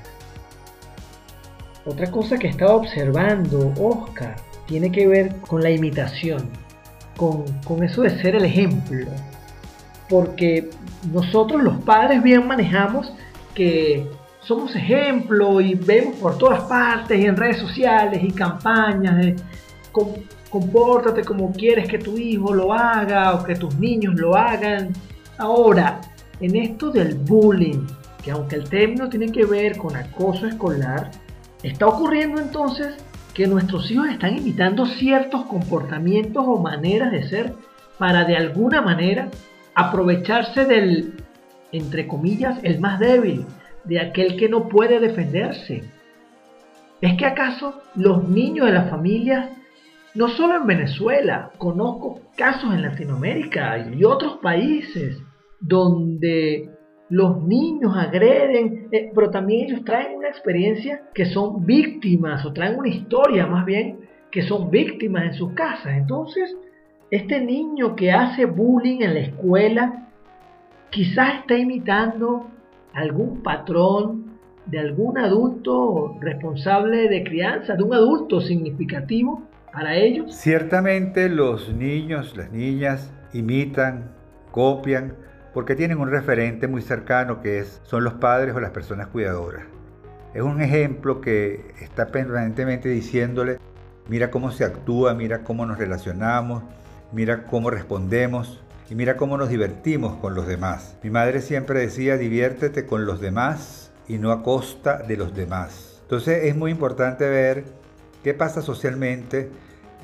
Otra 1.86 2.12
cosa 2.12 2.38
que 2.38 2.48
estaba 2.48 2.76
observando 2.76 3.74
Oscar 3.80 4.36
tiene 4.68 4.92
que 4.92 5.08
ver 5.08 5.36
con 5.38 5.64
la 5.64 5.72
imitación, 5.72 6.50
con, 7.18 7.46
con 7.64 7.84
eso 7.84 8.04
de 8.04 8.22
ser 8.22 8.36
el 8.36 8.46
ejemplo, 8.46 9.08
porque 10.10 10.70
nosotros 11.12 11.64
los 11.64 11.82
padres 11.84 12.22
bien 12.22 12.46
manejamos 12.46 13.12
que 13.56 14.08
somos 14.42 14.76
ejemplo 14.76 15.62
y 15.62 15.76
vemos 15.76 16.16
por 16.18 16.38
todas 16.38 16.64
partes 16.64 17.20
y 17.20 17.26
en 17.26 17.38
redes 17.38 17.58
sociales 17.58 18.22
y 18.24 18.32
campañas 18.32 19.18
de 19.18 19.36
compórtate 20.52 21.24
como 21.24 21.52
quieres 21.54 21.88
que 21.88 21.98
tu 21.98 22.18
hijo 22.18 22.54
lo 22.54 22.74
haga 22.74 23.34
o 23.36 23.44
que 23.44 23.56
tus 23.56 23.74
niños 23.80 24.16
lo 24.16 24.36
hagan. 24.36 24.90
Ahora, 25.38 26.02
en 26.42 26.56
esto 26.58 26.92
del 26.92 27.16
bullying, 27.16 27.88
que 28.24 28.32
aunque 28.32 28.58
el 28.58 28.70
término 28.70 29.10
tiene 29.10 29.32
que 29.32 29.46
ver 29.46 29.78
con 29.78 29.96
acoso 29.96 30.46
escolar, 30.46 31.10
está 31.64 31.88
ocurriendo 31.88 32.42
entonces 32.42 32.96
que 33.34 33.48
nuestros 33.48 33.90
hijos 33.90 34.10
están 34.10 34.38
imitando 34.38 34.86
ciertos 34.86 35.46
comportamientos 35.46 36.44
o 36.46 36.58
maneras 36.58 37.12
de 37.12 37.28
ser 37.30 37.54
para 37.98 38.26
de 38.26 38.36
alguna 38.36 38.82
manera 38.82 39.30
aprovecharse 39.74 40.66
del, 40.66 41.14
entre 41.72 42.08
comillas, 42.08 42.60
el 42.64 42.80
más 42.82 43.00
débil, 43.00 43.46
de 43.86 44.02
aquel 44.02 44.36
que 44.36 44.50
no 44.50 44.68
puede 44.68 45.00
defenderse. 45.00 45.84
¿Es 47.00 47.18
que 47.18 47.26
acaso 47.26 47.82
los 47.96 48.28
niños 48.28 48.68
de 48.68 48.74
las 48.74 48.90
familias, 48.90 49.50
no 50.14 50.28
solo 50.30 50.58
en 50.58 50.68
Venezuela, 50.68 51.52
conozco 51.58 52.20
casos 52.36 52.74
en 52.74 52.82
Latinoamérica 52.82 53.78
y 53.94 54.04
otros 54.04 54.38
países 54.42 55.22
donde 55.60 56.70
los 57.10 57.44
niños 57.44 57.96
agreden, 57.96 58.88
eh, 58.92 59.12
pero 59.14 59.30
también 59.30 59.68
ellos 59.68 59.86
traen 59.86 60.18
una 60.18 60.30
experiencia 60.30 61.02
que 61.14 61.26
son 61.26 61.66
víctimas 61.66 62.46
o 62.46 62.54
traen 62.54 62.78
una 62.80 62.90
historia 62.90 63.48
más 63.48 63.66
bien 63.66 64.00
que 64.32 64.42
son 64.44 64.70
víctimas 64.70 65.26
en 65.26 65.34
sus 65.34 65.54
casas. 65.54 65.94
Entonces, 65.98 66.56
este 67.10 67.42
niño 67.42 67.96
que 67.96 68.12
hace 68.12 68.46
bullying 68.46 69.02
en 69.02 69.14
la 69.14 69.20
escuela 69.20 70.08
quizás 70.90 71.40
está 71.40 71.58
imitando 71.58 72.48
algún 72.94 73.44
patrón 73.44 74.40
de 74.66 74.80
algún 74.80 75.18
adulto 75.18 76.18
responsable 76.22 77.10
de 77.10 77.24
crianza, 77.24 77.76
de 77.76 77.84
un 77.84 77.94
adulto 77.94 78.42
significativo 78.42 79.42
para 79.72 79.96
ellos. 79.96 80.36
Ciertamente 80.36 81.30
los 81.30 81.74
niños, 81.74 82.36
las 82.36 82.52
niñas 82.52 83.12
imitan, 83.34 84.12
copian, 84.52 85.16
porque 85.54 85.76
tienen 85.76 86.00
un 86.00 86.10
referente 86.10 86.68
muy 86.68 86.82
cercano 86.82 87.42
que 87.42 87.60
es, 87.60 87.82
son 87.84 88.04
los 88.04 88.14
padres 88.14 88.56
o 88.56 88.60
las 88.60 88.72
personas 88.72 89.08
cuidadoras. 89.08 89.64
Es 90.34 90.42
un 90.42 90.62
ejemplo 90.62 91.20
que 91.20 91.74
está 91.82 92.08
permanentemente 92.08 92.88
diciéndole, 92.88 93.58
mira 94.08 94.32
cómo 94.32 94.52
se 94.52 94.64
actúa, 94.64 95.14
mira 95.14 95.44
cómo 95.44 95.66
nos 95.66 95.78
relacionamos, 95.78 96.64
mira 97.12 97.44
cómo 97.44 97.70
respondemos 97.70 98.62
y 98.90 98.96
mira 98.96 99.18
cómo 99.18 99.38
nos 99.38 99.50
divertimos 99.50 100.18
con 100.18 100.36
los 100.36 100.48
demás. 100.48 100.98
Mi 101.04 101.10
madre 101.10 101.42
siempre 101.42 101.80
decía, 101.80 102.18
diviértete 102.18 102.86
con 102.86 103.06
los 103.06 103.20
demás 103.20 103.92
y 104.08 104.18
no 104.18 104.32
a 104.32 104.44
costa 104.44 104.98
de 104.98 105.18
los 105.18 105.36
demás. 105.36 106.02
Entonces 106.04 106.46
es 106.46 106.56
muy 106.56 106.72
importante 106.72 107.28
ver 107.30 107.66
qué 108.24 108.34
pasa 108.34 108.62
socialmente 108.62 109.50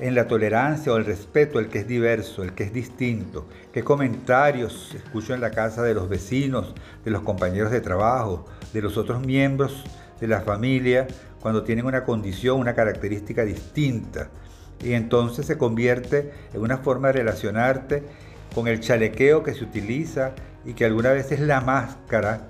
en 0.00 0.14
la 0.14 0.28
tolerancia 0.28 0.92
o 0.92 0.96
el 0.96 1.04
respeto 1.04 1.58
al 1.58 1.68
que 1.68 1.80
es 1.80 1.88
diverso, 1.88 2.42
el 2.42 2.52
que 2.52 2.64
es 2.64 2.72
distinto, 2.72 3.48
qué 3.72 3.82
comentarios 3.82 4.94
escucho 4.94 5.34
en 5.34 5.40
la 5.40 5.50
casa 5.50 5.82
de 5.82 5.94
los 5.94 6.08
vecinos, 6.08 6.74
de 7.04 7.10
los 7.10 7.22
compañeros 7.22 7.70
de 7.70 7.80
trabajo, 7.80 8.46
de 8.72 8.82
los 8.82 8.96
otros 8.96 9.24
miembros 9.24 9.84
de 10.20 10.28
la 10.28 10.40
familia 10.40 11.06
cuando 11.40 11.62
tienen 11.62 11.86
una 11.86 12.04
condición, 12.04 12.60
una 12.60 12.74
característica 12.74 13.44
distinta 13.44 14.30
y 14.82 14.92
entonces 14.92 15.46
se 15.46 15.58
convierte 15.58 16.32
en 16.52 16.60
una 16.60 16.78
forma 16.78 17.08
de 17.08 17.14
relacionarte 17.14 18.02
con 18.54 18.68
el 18.68 18.80
chalequeo 18.80 19.42
que 19.42 19.54
se 19.54 19.64
utiliza 19.64 20.32
y 20.64 20.74
que 20.74 20.84
alguna 20.84 21.12
vez 21.12 21.32
es 21.32 21.40
la 21.40 21.60
máscara 21.60 22.48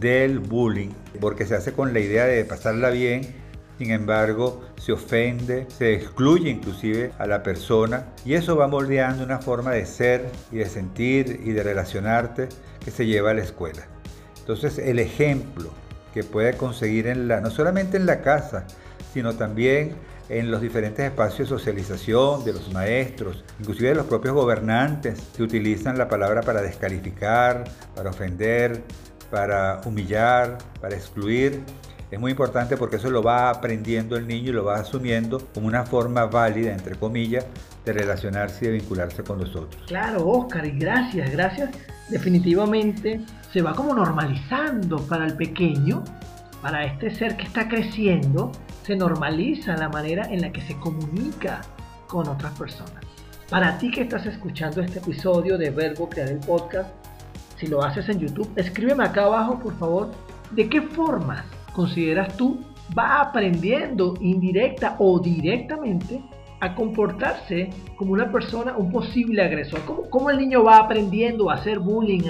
del 0.00 0.40
bullying, 0.40 0.90
porque 1.20 1.46
se 1.46 1.54
hace 1.54 1.72
con 1.72 1.92
la 1.92 2.00
idea 2.00 2.24
de 2.24 2.44
pasarla 2.44 2.90
bien, 2.90 3.22
sin 3.78 3.90
embargo 3.90 4.62
se 4.76 4.92
ofende, 4.92 5.66
se 5.68 5.94
excluye 5.94 6.50
inclusive 6.50 7.12
a 7.18 7.26
la 7.26 7.42
persona 7.42 8.06
y 8.24 8.34
eso 8.34 8.56
va 8.56 8.68
moldeando 8.68 9.24
una 9.24 9.38
forma 9.38 9.72
de 9.72 9.86
ser 9.86 10.30
y 10.50 10.56
de 10.56 10.66
sentir 10.66 11.40
y 11.44 11.52
de 11.52 11.62
relacionarte 11.62 12.48
que 12.84 12.90
se 12.90 13.06
lleva 13.06 13.30
a 13.30 13.34
la 13.34 13.42
escuela. 13.42 13.86
Entonces 14.38 14.78
el 14.78 14.98
ejemplo 14.98 15.70
que 16.14 16.24
puede 16.24 16.56
conseguir 16.56 17.08
en 17.08 17.28
la, 17.28 17.40
no 17.40 17.50
solamente 17.50 17.96
en 17.96 18.06
la 18.06 18.22
casa, 18.22 18.66
sino 19.12 19.34
también 19.34 19.96
en 20.28 20.50
los 20.50 20.60
diferentes 20.60 21.04
espacios 21.04 21.48
de 21.50 21.56
socialización 21.56 22.44
de 22.44 22.52
los 22.52 22.72
maestros, 22.72 23.44
inclusive 23.60 23.90
de 23.90 23.94
los 23.94 24.06
propios 24.06 24.34
gobernantes 24.34 25.20
que 25.36 25.42
utilizan 25.42 25.98
la 25.98 26.08
palabra 26.08 26.42
para 26.42 26.62
descalificar, 26.62 27.64
para 27.94 28.10
ofender, 28.10 28.82
para 29.30 29.80
humillar, 29.84 30.58
para 30.80 30.96
excluir. 30.96 31.62
Es 32.08 32.20
muy 32.20 32.30
importante 32.30 32.76
porque 32.76 32.96
eso 32.96 33.10
lo 33.10 33.20
va 33.20 33.50
aprendiendo 33.50 34.16
el 34.16 34.28
niño 34.28 34.50
y 34.50 34.52
lo 34.52 34.64
va 34.64 34.76
asumiendo 34.76 35.40
como 35.52 35.66
una 35.66 35.84
forma 35.84 36.26
válida, 36.26 36.72
entre 36.72 36.94
comillas, 36.94 37.44
de 37.84 37.92
relacionarse 37.92 38.64
y 38.64 38.68
de 38.68 38.74
vincularse 38.74 39.24
con 39.24 39.40
los 39.40 39.56
otros. 39.56 39.82
Claro, 39.86 40.28
Oscar, 40.28 40.64
y 40.66 40.78
gracias, 40.78 41.32
gracias. 41.32 41.70
Definitivamente 42.08 43.20
se 43.52 43.60
va 43.60 43.74
como 43.74 43.92
normalizando 43.92 44.98
para 45.06 45.26
el 45.26 45.34
pequeño, 45.34 46.04
para 46.62 46.84
este 46.84 47.10
ser 47.10 47.36
que 47.36 47.44
está 47.44 47.68
creciendo, 47.68 48.52
se 48.84 48.94
normaliza 48.94 49.76
la 49.76 49.88
manera 49.88 50.30
en 50.30 50.42
la 50.42 50.52
que 50.52 50.60
se 50.60 50.76
comunica 50.78 51.60
con 52.06 52.28
otras 52.28 52.56
personas. 52.56 53.04
Para 53.50 53.78
ti 53.78 53.90
que 53.90 54.02
estás 54.02 54.26
escuchando 54.26 54.80
este 54.80 55.00
episodio 55.00 55.58
de 55.58 55.70
Verbo 55.70 56.08
Crear 56.08 56.28
el 56.28 56.38
Podcast, 56.38 56.90
si 57.56 57.66
lo 57.66 57.82
haces 57.82 58.08
en 58.08 58.20
YouTube, 58.20 58.52
escríbeme 58.54 59.04
acá 59.04 59.24
abajo, 59.24 59.58
por 59.58 59.76
favor, 59.76 60.12
de 60.52 60.68
qué 60.68 60.82
formas 60.82 61.44
consideras 61.76 62.34
tú 62.38 62.58
va 62.98 63.20
aprendiendo 63.20 64.14
indirecta 64.20 64.96
o 64.98 65.20
directamente 65.20 66.22
a 66.60 66.74
comportarse 66.74 67.68
como 67.96 68.14
una 68.14 68.32
persona, 68.32 68.74
un 68.78 68.90
posible 68.90 69.42
agresor. 69.42 69.82
¿Cómo, 70.08 70.30
el 70.30 70.38
niño 70.38 70.64
va 70.64 70.78
aprendiendo 70.78 71.50
a 71.50 71.54
hacer 71.54 71.78
bullying, 71.78 72.22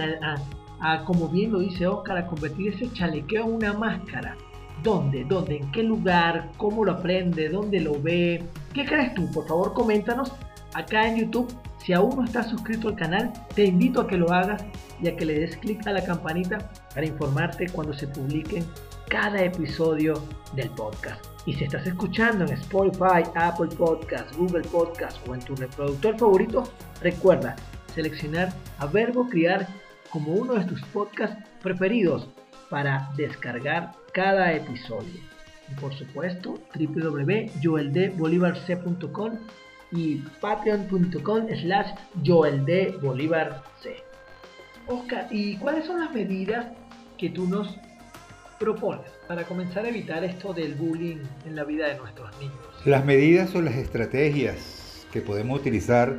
a, 0.81 1.05
como 1.05 1.29
bien 1.29 1.53
lo 1.53 1.61
dice 1.61 1.87
Oscar, 1.87 2.19
a 2.19 2.27
convertir 2.27 2.75
ese 2.75 2.93
chalequeo 2.93 3.45
en 3.45 3.55
una 3.55 3.73
máscara? 3.73 4.37
¿Dónde? 4.83 5.25
¿Dónde? 5.25 5.59
¿En 5.59 5.71
qué 5.71 5.85
lugar? 5.85 6.51
¿Cómo 6.57 6.85
lo 6.85 6.93
aprende? 6.93 7.49
¿Dónde 7.49 7.81
lo 7.81 8.01
ve? 8.03 8.43
¿Qué 8.75 8.85
crees 8.85 9.15
tú? 9.15 9.31
Por 9.31 9.47
favor, 9.47 9.73
coméntanos 9.75 10.33
acá 10.75 11.09
en 11.09 11.19
YouTube. 11.19 11.47
Si 11.79 11.93
aún 11.93 12.17
no 12.17 12.25
estás 12.25 12.51
suscrito 12.51 12.89
al 12.89 12.97
canal, 12.97 13.33
te 13.55 13.65
invito 13.65 14.01
a 14.01 14.09
que 14.09 14.17
lo 14.17 14.33
hagas 14.33 14.65
y 15.01 15.07
a 15.07 15.17
que 15.17 15.25
le 15.25 15.39
des 15.39 15.57
clic 15.57 15.87
a 15.87 15.93
la 15.93 16.05
campanita 16.05 16.59
para 16.93 17.07
informarte 17.07 17.69
cuando 17.69 17.93
se 17.93 18.09
publiquen 18.09 18.65
cada 19.09 19.43
episodio 19.43 20.23
del 20.55 20.71
podcast. 20.71 21.27
Y 21.47 21.55
si 21.55 21.65
estás 21.65 21.85
escuchando 21.87 22.45
en 22.45 22.53
Spotify, 22.53 23.23
Apple 23.35 23.75
Podcasts, 23.77 24.37
Google 24.37 24.65
Podcasts 24.65 25.21
o 25.29 25.35
en 25.35 25.41
tu 25.41 25.55
reproductor 25.55 26.19
favorito, 26.19 26.65
recuerda 27.01 27.57
seleccionar 27.95 28.53
a 28.79 28.87
Verbo 28.87 29.29
Criar 29.29 29.69
como 30.11 30.33
uno 30.33 30.55
de 30.55 30.65
tus 30.65 30.83
podcasts 30.87 31.37
preferidos 31.63 32.27
para 32.69 33.09
descargar 33.17 33.93
cada 34.13 34.53
episodio. 34.53 35.21
Y 35.71 35.75
por 35.81 35.95
supuesto, 35.95 36.59
www.joeldbolivarc.com 36.75 39.39
y 39.93 40.17
patreon.com 40.41 41.47
slash 41.61 41.93
joeldbolivarc. 42.25 43.63
Oscar, 44.89 45.29
¿y 45.31 45.57
cuáles 45.57 45.87
son 45.87 46.01
las 46.01 46.13
medidas 46.13 46.67
que 47.19 47.31
tú 47.31 47.49
nos 47.49 47.77
propones 48.59 49.07
para 49.29 49.45
comenzar 49.45 49.85
a 49.85 49.89
evitar 49.89 50.25
esto 50.25 50.53
del 50.53 50.75
bullying 50.75 51.19
en 51.45 51.57
la 51.57 51.65
vida 51.65 51.89
de 51.89 51.97
nuestros 51.99 52.31
niños? 52.39 52.57
Las 52.85 53.05
medidas 53.05 53.55
o 53.55 53.63
las 53.63 53.75
estrategias 53.75 55.07
que 55.13 55.21
podemos 55.21 55.61
utilizar 55.61 56.17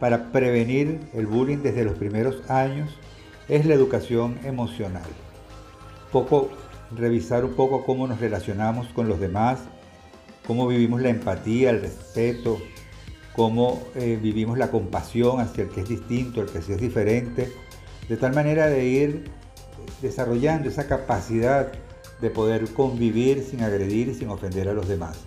para 0.00 0.32
prevenir 0.32 1.00
el 1.14 1.26
bullying 1.26 1.58
desde 1.58 1.84
los 1.84 1.94
primeros 1.94 2.48
años 2.50 2.90
es 3.48 3.66
la 3.66 3.74
educación 3.74 4.38
emocional. 4.44 5.02
Poco 6.10 6.50
revisar 6.94 7.44
un 7.44 7.54
poco 7.54 7.84
cómo 7.84 8.06
nos 8.06 8.20
relacionamos 8.20 8.88
con 8.88 9.08
los 9.08 9.20
demás, 9.20 9.60
cómo 10.46 10.66
vivimos 10.66 11.00
la 11.00 11.08
empatía, 11.08 11.70
el 11.70 11.80
respeto, 11.80 12.58
cómo 13.34 13.82
eh, 13.94 14.18
vivimos 14.20 14.58
la 14.58 14.70
compasión 14.70 15.40
hacia 15.40 15.64
el 15.64 15.70
que 15.70 15.80
es 15.80 15.88
distinto, 15.88 16.42
el 16.42 16.48
que 16.48 16.58
es 16.58 16.80
diferente, 16.80 17.52
de 18.08 18.16
tal 18.16 18.34
manera 18.34 18.66
de 18.68 18.84
ir 18.84 19.24
desarrollando 20.02 20.68
esa 20.68 20.86
capacidad 20.86 21.72
de 22.20 22.30
poder 22.30 22.68
convivir 22.72 23.42
sin 23.42 23.62
agredir 23.62 24.14
sin 24.14 24.28
ofender 24.28 24.68
a 24.68 24.74
los 24.74 24.88
demás. 24.88 25.18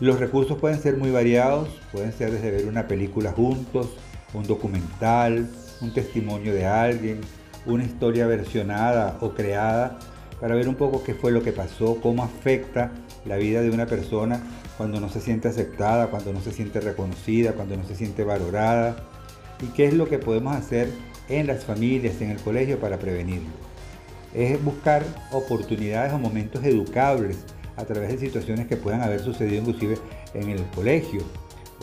Los 0.00 0.20
recursos 0.20 0.58
pueden 0.58 0.80
ser 0.80 0.96
muy 0.96 1.10
variados, 1.10 1.68
pueden 1.90 2.12
ser 2.12 2.30
desde 2.30 2.50
ver 2.50 2.66
una 2.66 2.86
película 2.86 3.32
juntos, 3.32 3.88
un 4.32 4.44
documental, 4.44 5.50
un 5.80 5.92
testimonio 5.92 6.54
de 6.54 6.66
alguien, 6.66 7.20
una 7.66 7.84
historia 7.84 8.26
versionada 8.26 9.18
o 9.20 9.34
creada 9.34 9.98
para 10.40 10.54
ver 10.54 10.68
un 10.68 10.76
poco 10.76 11.02
qué 11.02 11.14
fue 11.14 11.32
lo 11.32 11.42
que 11.42 11.52
pasó, 11.52 11.98
cómo 12.00 12.22
afecta 12.22 12.92
la 13.24 13.36
vida 13.36 13.60
de 13.60 13.70
una 13.70 13.86
persona 13.86 14.40
cuando 14.76 15.00
no 15.00 15.08
se 15.08 15.20
siente 15.20 15.48
aceptada, 15.48 16.06
cuando 16.08 16.32
no 16.32 16.40
se 16.40 16.52
siente 16.52 16.80
reconocida, 16.80 17.54
cuando 17.54 17.76
no 17.76 17.84
se 17.84 17.96
siente 17.96 18.22
valorada 18.22 18.96
y 19.60 19.66
qué 19.66 19.86
es 19.86 19.94
lo 19.94 20.08
que 20.08 20.18
podemos 20.18 20.54
hacer 20.54 20.88
en 21.28 21.46
las 21.46 21.64
familias, 21.64 22.20
en 22.20 22.30
el 22.30 22.38
colegio 22.38 22.78
para 22.78 22.98
prevenirlo. 22.98 23.48
Es 24.34 24.62
buscar 24.62 25.04
oportunidades 25.32 26.12
o 26.12 26.18
momentos 26.18 26.64
educables 26.64 27.38
a 27.76 27.84
través 27.84 28.10
de 28.10 28.18
situaciones 28.18 28.66
que 28.66 28.76
puedan 28.76 29.02
haber 29.02 29.20
sucedido 29.20 29.60
inclusive 29.60 29.98
en 30.34 30.50
el 30.50 30.62
colegio 30.74 31.22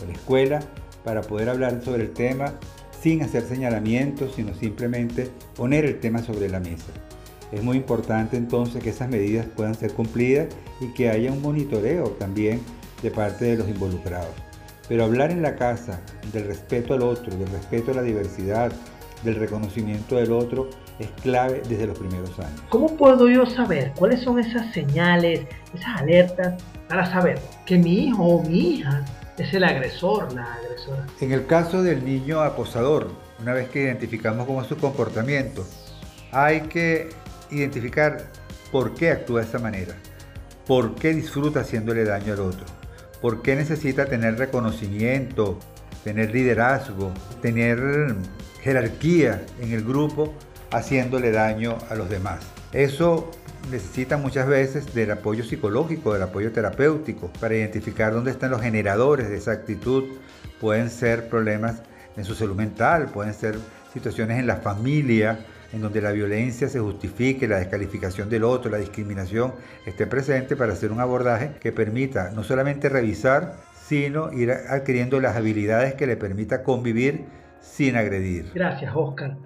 o 0.00 0.04
la 0.04 0.12
escuela 0.12 0.60
para 1.04 1.22
poder 1.22 1.48
hablar 1.48 1.82
sobre 1.82 2.04
el 2.04 2.12
tema 2.12 2.54
sin 3.00 3.22
hacer 3.22 3.44
señalamientos, 3.44 4.34
sino 4.34 4.54
simplemente 4.54 5.30
poner 5.54 5.84
el 5.84 6.00
tema 6.00 6.22
sobre 6.22 6.48
la 6.48 6.60
mesa. 6.60 6.92
Es 7.52 7.62
muy 7.62 7.76
importante 7.76 8.36
entonces 8.36 8.82
que 8.82 8.90
esas 8.90 9.08
medidas 9.08 9.46
puedan 9.46 9.74
ser 9.74 9.92
cumplidas 9.92 10.48
y 10.80 10.88
que 10.88 11.08
haya 11.08 11.30
un 11.30 11.40
monitoreo 11.40 12.10
también 12.10 12.60
de 13.02 13.10
parte 13.10 13.44
de 13.44 13.56
los 13.56 13.68
involucrados. 13.68 14.34
Pero 14.88 15.04
hablar 15.04 15.30
en 15.30 15.42
la 15.42 15.56
casa 15.56 16.00
del 16.32 16.46
respeto 16.46 16.94
al 16.94 17.02
otro, 17.02 17.36
del 17.36 17.48
respeto 17.48 17.92
a 17.92 17.94
la 17.94 18.02
diversidad, 18.02 18.72
del 19.26 19.36
reconocimiento 19.36 20.16
del 20.16 20.32
otro, 20.32 20.70
es 20.98 21.10
clave 21.22 21.60
desde 21.68 21.86
los 21.86 21.98
primeros 21.98 22.38
años. 22.38 22.62
¿Cómo 22.70 22.96
puedo 22.96 23.28
yo 23.28 23.44
saber 23.44 23.92
cuáles 23.96 24.22
son 24.22 24.38
esas 24.38 24.72
señales, 24.72 25.46
esas 25.74 26.00
alertas 26.00 26.62
para 26.88 27.04
saber 27.10 27.38
que 27.66 27.76
mi 27.76 28.06
hijo 28.06 28.22
o 28.22 28.42
mi 28.42 28.76
hija 28.76 29.04
es 29.36 29.52
el 29.52 29.64
agresor, 29.64 30.32
la 30.32 30.54
agresora? 30.54 31.06
En 31.20 31.32
el 31.32 31.46
caso 31.46 31.82
del 31.82 32.04
niño 32.04 32.40
acosador, 32.40 33.10
una 33.40 33.52
vez 33.52 33.68
que 33.68 33.82
identificamos 33.82 34.46
cómo 34.46 34.62
es 34.62 34.68
su 34.68 34.76
comportamiento, 34.78 35.66
hay 36.32 36.62
que 36.62 37.10
identificar 37.50 38.30
por 38.72 38.94
qué 38.94 39.10
actúa 39.10 39.40
de 39.40 39.46
esa 39.46 39.58
manera, 39.58 39.94
por 40.66 40.94
qué 40.94 41.12
disfruta 41.12 41.60
haciéndole 41.60 42.04
daño 42.04 42.32
al 42.32 42.40
otro, 42.40 42.64
por 43.20 43.42
qué 43.42 43.56
necesita 43.56 44.06
tener 44.06 44.38
reconocimiento, 44.38 45.58
tener 46.04 46.32
liderazgo, 46.32 47.12
tener 47.42 48.14
jerarquía 48.66 49.46
en 49.60 49.70
el 49.72 49.84
grupo 49.84 50.34
haciéndole 50.72 51.30
daño 51.30 51.78
a 51.88 51.94
los 51.94 52.10
demás. 52.10 52.40
Eso 52.72 53.30
necesita 53.70 54.16
muchas 54.16 54.48
veces 54.48 54.92
del 54.92 55.12
apoyo 55.12 55.44
psicológico, 55.44 56.12
del 56.12 56.24
apoyo 56.24 56.50
terapéutico, 56.50 57.30
para 57.40 57.54
identificar 57.54 58.12
dónde 58.12 58.32
están 58.32 58.50
los 58.50 58.60
generadores 58.60 59.28
de 59.28 59.36
esa 59.36 59.52
actitud. 59.52 60.02
Pueden 60.60 60.90
ser 60.90 61.28
problemas 61.28 61.76
en 62.16 62.24
su 62.24 62.34
salud 62.34 62.56
mental, 62.56 63.06
pueden 63.14 63.34
ser 63.34 63.56
situaciones 63.92 64.40
en 64.40 64.48
la 64.48 64.56
familia, 64.56 65.46
en 65.72 65.80
donde 65.80 66.00
la 66.00 66.10
violencia 66.10 66.68
se 66.68 66.80
justifique, 66.80 67.46
la 67.46 67.58
descalificación 67.58 68.28
del 68.28 68.42
otro, 68.42 68.68
la 68.68 68.78
discriminación 68.78 69.52
esté 69.84 70.08
presente 70.08 70.56
para 70.56 70.72
hacer 70.72 70.90
un 70.90 70.98
abordaje 70.98 71.52
que 71.60 71.70
permita 71.70 72.32
no 72.32 72.42
solamente 72.42 72.88
revisar, 72.88 73.54
sino 73.86 74.32
ir 74.32 74.50
adquiriendo 74.50 75.20
las 75.20 75.36
habilidades 75.36 75.94
que 75.94 76.08
le 76.08 76.16
permita 76.16 76.64
convivir 76.64 77.26
sin 77.66 77.96
agredir. 77.96 78.50
Gracias, 78.54 78.92
Oscar. 78.94 79.36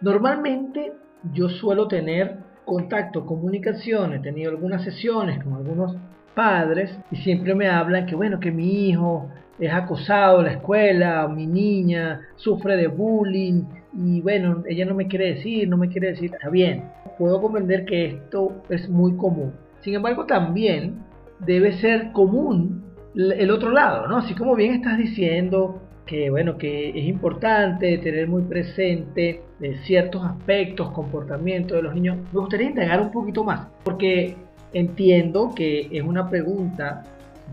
Normalmente 0.00 0.92
yo 1.32 1.48
suelo 1.48 1.88
tener 1.88 2.38
contacto, 2.64 3.26
comunicación, 3.26 4.12
he 4.12 4.18
tenido 4.20 4.50
algunas 4.50 4.84
sesiones 4.84 5.42
con 5.42 5.54
algunos 5.54 5.96
padres 6.34 6.96
y 7.10 7.16
siempre 7.16 7.54
me 7.54 7.68
hablan 7.68 8.06
que 8.06 8.14
bueno, 8.14 8.38
que 8.40 8.50
mi 8.50 8.88
hijo 8.88 9.28
es 9.58 9.72
acosado 9.72 10.40
en 10.40 10.46
la 10.46 10.52
escuela, 10.52 11.28
mi 11.28 11.46
niña 11.46 12.20
sufre 12.36 12.76
de 12.76 12.86
bullying 12.86 13.64
y 13.94 14.20
bueno, 14.20 14.62
ella 14.66 14.84
no 14.84 14.94
me 14.94 15.06
quiere 15.06 15.34
decir, 15.34 15.68
no 15.68 15.76
me 15.76 15.88
quiere 15.88 16.08
decir, 16.08 16.30
está 16.32 16.48
bien, 16.48 16.84
puedo 17.18 17.40
comprender 17.40 17.84
que 17.84 18.06
esto 18.06 18.62
es 18.70 18.88
muy 18.88 19.16
común. 19.16 19.52
Sin 19.80 19.94
embargo, 19.94 20.26
también 20.26 21.02
debe 21.40 21.72
ser 21.72 22.12
común 22.12 22.84
el 23.14 23.50
otro 23.50 23.70
lado, 23.70 24.06
¿no? 24.06 24.18
Así 24.18 24.34
como 24.34 24.54
bien 24.54 24.74
estás 24.74 24.96
diciendo 24.96 25.81
que 26.06 26.30
bueno, 26.30 26.58
que 26.58 26.90
es 26.90 27.04
importante 27.06 27.98
tener 27.98 28.28
muy 28.28 28.42
presente 28.42 29.42
eh, 29.60 29.80
ciertos 29.84 30.24
aspectos, 30.24 30.90
comportamientos 30.90 31.76
de 31.76 31.82
los 31.82 31.94
niños. 31.94 32.18
Me 32.32 32.40
gustaría 32.40 32.68
indagar 32.68 33.00
un 33.00 33.10
poquito 33.10 33.44
más, 33.44 33.68
porque 33.84 34.36
entiendo 34.72 35.52
que 35.54 35.88
es 35.90 36.02
una 36.02 36.28
pregunta 36.28 37.04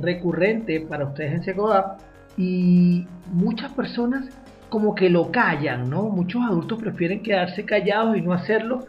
recurrente 0.02 0.82
para 0.82 1.06
ustedes 1.06 1.34
en 1.34 1.44
Secodap 1.44 2.00
y 2.38 3.06
muchas 3.32 3.72
personas 3.74 4.30
como 4.70 4.96
que 4.96 5.10
lo 5.10 5.32
callan, 5.32 5.90
¿no? 5.90 6.04
Muchos 6.04 6.42
adultos 6.44 6.80
prefieren 6.80 7.22
quedarse 7.22 7.66
callados 7.66 8.18
y 8.18 8.22
no 8.22 8.34
hacerlo. 8.34 8.86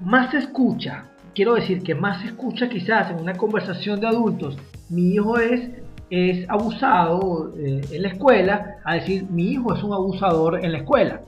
Más 0.00 0.34
escucha 0.34 1.04
quiero 1.36 1.54
decir 1.54 1.82
que 1.82 1.94
más 1.94 2.24
escucha 2.24 2.68
quizás 2.68 3.10
en 3.10 3.20
una 3.20 3.34
conversación 3.34 4.00
de 4.00 4.06
adultos, 4.06 4.56
mi 4.88 5.12
hijo 5.12 5.38
es, 5.38 5.70
es 6.10 6.48
abusado 6.48 7.52
eh, 7.56 7.80
en 7.90 8.02
la 8.02 8.08
escuela, 8.08 8.76
a 8.84 8.94
decir 8.94 9.26
mi 9.30 9.50
hijo 9.52 9.74
es 9.74 9.82
un 9.82 9.92
abusador 9.92 10.64
en 10.64 10.72
la 10.72 10.78
escuela, 10.78 11.20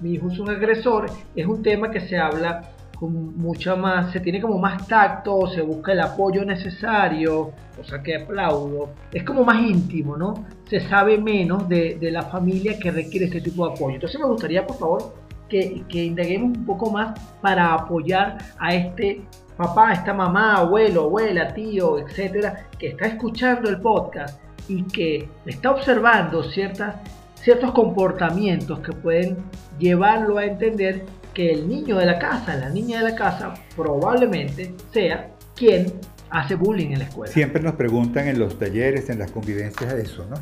mi 0.00 0.14
hijo 0.14 0.30
es 0.30 0.38
un 0.38 0.50
agresor, 0.50 1.06
es 1.34 1.46
un 1.46 1.62
tema 1.62 1.90
que 1.90 2.00
se 2.00 2.18
habla 2.18 2.70
con 2.98 3.36
mucha 3.36 3.76
más, 3.76 4.10
se 4.12 4.20
tiene 4.20 4.40
como 4.40 4.58
más 4.58 4.86
tacto, 4.88 5.46
se 5.48 5.60
busca 5.60 5.92
el 5.92 6.00
apoyo 6.00 6.44
necesario, 6.44 7.52
cosa 7.76 8.02
que 8.02 8.16
aplaudo, 8.16 8.90
es 9.12 9.22
como 9.22 9.44
más 9.44 9.60
íntimo, 9.62 10.16
¿no? 10.16 10.46
Se 10.68 10.80
sabe 10.80 11.18
menos 11.18 11.68
de, 11.68 11.96
de 12.00 12.10
la 12.10 12.22
familia 12.22 12.78
que 12.78 12.90
requiere 12.90 13.26
este 13.26 13.42
tipo 13.42 13.66
de 13.66 13.74
apoyo. 13.74 13.96
Entonces 13.96 14.18
me 14.18 14.26
gustaría, 14.26 14.66
por 14.66 14.78
favor, 14.78 15.14
que, 15.48 15.84
que 15.88 16.04
indaguemos 16.04 16.56
un 16.56 16.64
poco 16.64 16.90
más 16.90 17.18
para 17.40 17.74
apoyar 17.74 18.38
a 18.58 18.74
este 18.74 19.22
papá, 19.56 19.92
esta 19.92 20.12
mamá, 20.12 20.56
abuelo, 20.56 21.04
abuela, 21.04 21.52
tío, 21.54 21.98
etcétera, 21.98 22.68
que 22.78 22.88
está 22.88 23.06
escuchando 23.06 23.68
el 23.68 23.80
podcast 23.80 24.38
y 24.68 24.82
que 24.84 25.28
está 25.46 25.70
observando 25.70 26.42
ciertas, 26.42 26.96
ciertos 27.34 27.72
comportamientos 27.72 28.80
que 28.80 28.92
pueden 28.92 29.38
llevarlo 29.78 30.38
a 30.38 30.44
entender 30.44 31.04
que 31.32 31.52
el 31.52 31.68
niño 31.68 31.98
de 31.98 32.06
la 32.06 32.18
casa, 32.18 32.56
la 32.56 32.70
niña 32.70 32.98
de 33.02 33.10
la 33.10 33.16
casa, 33.16 33.54
probablemente 33.74 34.74
sea 34.92 35.30
quien 35.54 35.92
hace 36.30 36.54
bullying 36.54 36.90
en 36.90 36.98
la 37.00 37.04
escuela. 37.04 37.32
Siempre 37.32 37.62
nos 37.62 37.74
preguntan 37.74 38.28
en 38.28 38.38
los 38.38 38.58
talleres, 38.58 39.10
en 39.10 39.18
las 39.18 39.30
convivencias, 39.30 39.92
eso, 39.94 40.26
¿no? 40.28 40.36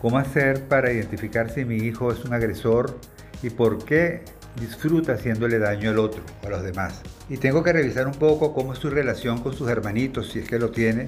¿Cómo 0.00 0.18
hacer 0.18 0.66
para 0.68 0.92
identificar 0.92 1.50
si 1.50 1.64
mi 1.64 1.76
hijo 1.76 2.10
es 2.10 2.24
un 2.24 2.34
agresor 2.34 2.98
y 3.42 3.50
por 3.50 3.84
qué 3.84 4.24
disfruta 4.60 5.14
haciéndole 5.14 5.58
daño 5.58 5.90
al 5.90 5.98
otro, 5.98 6.22
a 6.44 6.48
los 6.48 6.62
demás? 6.62 7.00
Y 7.28 7.36
tengo 7.36 7.62
que 7.62 7.72
revisar 7.72 8.06
un 8.06 8.14
poco 8.14 8.52
cómo 8.52 8.72
es 8.72 8.78
su 8.78 8.90
relación 8.90 9.40
con 9.40 9.54
sus 9.54 9.68
hermanitos, 9.68 10.30
si 10.30 10.40
es 10.40 10.48
que 10.48 10.58
lo 10.58 10.70
tiene, 10.70 11.06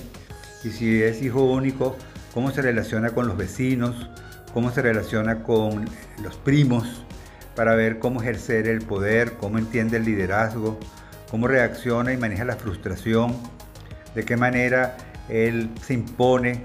y 0.64 0.70
si 0.70 1.02
es 1.02 1.22
hijo 1.22 1.42
único, 1.42 1.96
cómo 2.32 2.50
se 2.50 2.62
relaciona 2.62 3.10
con 3.10 3.26
los 3.26 3.36
vecinos, 3.36 4.08
cómo 4.52 4.70
se 4.70 4.82
relaciona 4.82 5.42
con 5.42 5.84
los 6.22 6.36
primos, 6.36 7.04
para 7.54 7.74
ver 7.74 7.98
cómo 7.98 8.20
ejercer 8.20 8.66
el 8.66 8.82
poder, 8.82 9.34
cómo 9.34 9.58
entiende 9.58 9.98
el 9.98 10.04
liderazgo, 10.04 10.78
cómo 11.30 11.48
reacciona 11.48 12.12
y 12.12 12.16
maneja 12.16 12.44
la 12.44 12.56
frustración, 12.56 13.36
de 14.14 14.24
qué 14.24 14.36
manera 14.36 14.96
él 15.28 15.70
se 15.82 15.94
impone, 15.94 16.62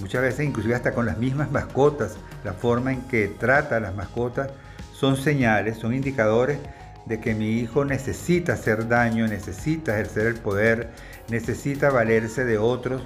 muchas 0.00 0.22
veces 0.22 0.46
inclusive 0.46 0.74
hasta 0.74 0.92
con 0.92 1.06
las 1.06 1.18
mismas 1.18 1.50
mascotas, 1.50 2.16
la 2.44 2.52
forma 2.52 2.92
en 2.92 3.02
que 3.02 3.28
trata 3.28 3.76
a 3.76 3.80
las 3.80 3.94
mascotas, 3.94 4.50
son 4.98 5.16
señales, 5.16 5.78
son 5.78 5.94
indicadores 5.94 6.58
de 7.06 7.20
que 7.20 7.34
mi 7.34 7.60
hijo 7.60 7.84
necesita 7.84 8.54
hacer 8.54 8.88
daño, 8.88 9.28
necesita 9.28 9.92
ejercer 9.92 10.26
el 10.26 10.34
poder, 10.34 10.90
necesita 11.28 11.90
valerse 11.90 12.44
de 12.44 12.58
otros 12.58 13.02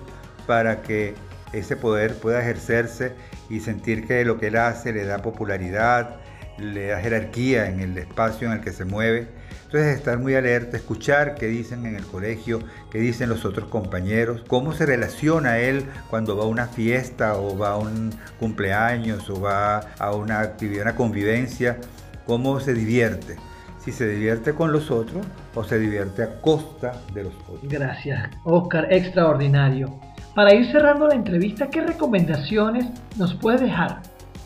para 0.47 0.81
que 0.81 1.15
ese 1.53 1.77
poder 1.77 2.15
pueda 2.15 2.41
ejercerse 2.41 3.13
y 3.51 3.61
sentir 3.61 4.07
que 4.07 4.25
lo 4.25 4.39
que 4.39 4.47
él 4.47 4.57
hace 4.57 4.93
le 4.93 5.05
da 5.05 5.19
popularidad, 5.19 6.17
le 6.57 6.87
da 6.87 7.01
jerarquía 7.01 7.67
en 7.67 7.81
el 7.81 7.99
espacio 7.99 8.49
en 8.49 8.55
el 8.55 8.61
que 8.63 8.73
se 8.73 8.87
mueve. 8.87 9.29
Entonces 9.73 9.97
estar 9.97 10.19
muy 10.19 10.35
alerta, 10.35 10.77
escuchar 10.77 11.35
qué 11.35 11.47
dicen 11.47 11.87
en 11.87 11.97
el 11.97 12.05
colegio, 12.05 12.59
qué 12.91 12.99
dicen 12.99 13.31
los 13.31 13.47
otros 13.47 13.71
compañeros, 13.71 14.45
cómo 14.47 14.75
se 14.75 14.85
relaciona 14.85 15.61
él 15.61 15.87
cuando 16.11 16.37
va 16.37 16.45
a 16.45 16.47
una 16.47 16.67
fiesta 16.67 17.39
o 17.39 17.57
va 17.57 17.71
a 17.71 17.77
un 17.79 18.11
cumpleaños 18.39 19.31
o 19.31 19.41
va 19.41 19.79
a 19.99 20.15
una 20.15 20.41
actividad, 20.41 20.83
una 20.83 20.95
convivencia, 20.95 21.79
cómo 22.27 22.61
se 22.61 22.75
divierte. 22.75 23.37
Si 23.83 23.93
se 23.93 24.07
divierte 24.07 24.53
con 24.53 24.73
los 24.73 24.91
otros 24.91 25.25
o 25.55 25.65
se 25.65 25.79
divierte 25.79 26.23
a 26.23 26.39
costa 26.43 26.93
de 27.15 27.25
los 27.25 27.35
otros. 27.49 27.61
Gracias, 27.63 28.29
Oscar, 28.45 28.93
extraordinario. 28.93 29.99
Para 30.35 30.55
ir 30.55 30.71
cerrando 30.71 31.09
la 31.09 31.15
entrevista, 31.15 31.71
¿qué 31.71 31.81
recomendaciones 31.81 32.85
nos 33.17 33.33
puede 33.37 33.65
dejar 33.65 34.03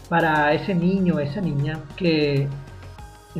para 0.08 0.52
ese 0.52 0.72
niño 0.72 1.18
esa 1.18 1.40
niña 1.40 1.80
que 1.96 2.46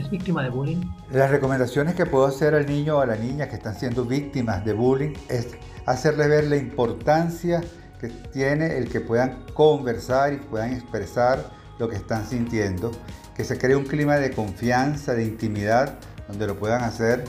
es 0.01 0.11
víctima 0.11 0.43
de 0.43 0.51
bullying? 0.51 0.83
Las 1.11 1.31
recomendaciones 1.31 1.95
que 1.95 2.07
puedo 2.07 2.27
hacer 2.27 2.55
al 2.55 2.67
niño 2.67 2.99
o 2.99 3.01
a 3.01 3.07
la 3.07 3.17
niña 3.17 3.49
que 3.49 3.57
están 3.57 3.75
siendo 3.75 4.05
víctimas 4.05 4.65
de 4.65 4.73
bullying 4.73 5.15
es 5.29 5.49
hacerle 5.87 6.29
ver 6.29 6.45
la 6.45 6.57
importancia 6.57 7.63
que 8.01 8.09
tiene 8.09 8.77
el 8.77 8.89
que 8.89 9.01
puedan 9.01 9.45
conversar 9.55 10.33
y 10.33 10.37
puedan 10.37 10.73
expresar 10.73 11.51
lo 11.79 11.89
que 11.89 11.97
están 11.97 12.27
sintiendo, 12.27 12.91
que 13.35 13.45
se 13.45 13.59
cree 13.59 13.77
un 13.77 13.85
clima 13.85 14.17
de 14.17 14.31
confianza, 14.31 15.15
de 15.15 15.25
intimidad, 15.25 15.99
donde 16.29 16.47
lo 16.47 16.59
puedan 16.59 16.83
hacer. 16.83 17.25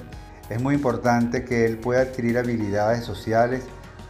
Es 0.49 0.61
muy 0.61 0.75
importante 0.75 1.43
que 1.43 1.65
él 1.65 1.77
pueda 1.77 2.01
adquirir 2.01 2.37
habilidades 2.37 3.03
sociales 3.03 3.63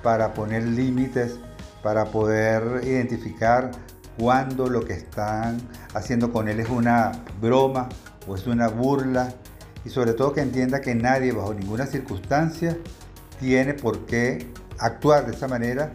para 0.03 0.33
poner 0.33 0.63
límites, 0.63 1.39
para 1.83 2.05
poder 2.05 2.83
identificar 2.83 3.71
cuando 4.17 4.67
lo 4.67 4.83
que 4.83 4.93
están 4.93 5.57
haciendo 5.93 6.31
con 6.31 6.47
él 6.47 6.59
es 6.59 6.69
una 6.69 7.11
broma 7.39 7.89
o 8.27 8.35
es 8.35 8.47
una 8.47 8.67
burla 8.67 9.33
y 9.85 9.89
sobre 9.89 10.13
todo 10.13 10.33
que 10.33 10.41
entienda 10.41 10.81
que 10.81 10.95
nadie 10.95 11.31
bajo 11.31 11.53
ninguna 11.53 11.85
circunstancia 11.85 12.77
tiene 13.39 13.73
por 13.73 14.05
qué 14.05 14.47
actuar 14.79 15.25
de 15.25 15.35
esa 15.35 15.47
manera, 15.47 15.91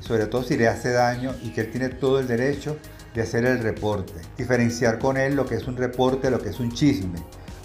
sobre 0.00 0.26
todo 0.26 0.42
si 0.42 0.56
le 0.56 0.68
hace 0.68 0.90
daño 0.90 1.34
y 1.42 1.50
que 1.50 1.62
él 1.62 1.70
tiene 1.70 1.88
todo 1.88 2.18
el 2.18 2.26
derecho 2.26 2.76
de 3.14 3.22
hacer 3.22 3.44
el 3.44 3.60
reporte. 3.60 4.14
Diferenciar 4.36 4.98
con 4.98 5.16
él 5.16 5.34
lo 5.34 5.46
que 5.46 5.56
es 5.56 5.66
un 5.66 5.76
reporte, 5.76 6.30
lo 6.30 6.40
que 6.40 6.50
es 6.50 6.60
un 6.60 6.70
chisme. 6.70 7.18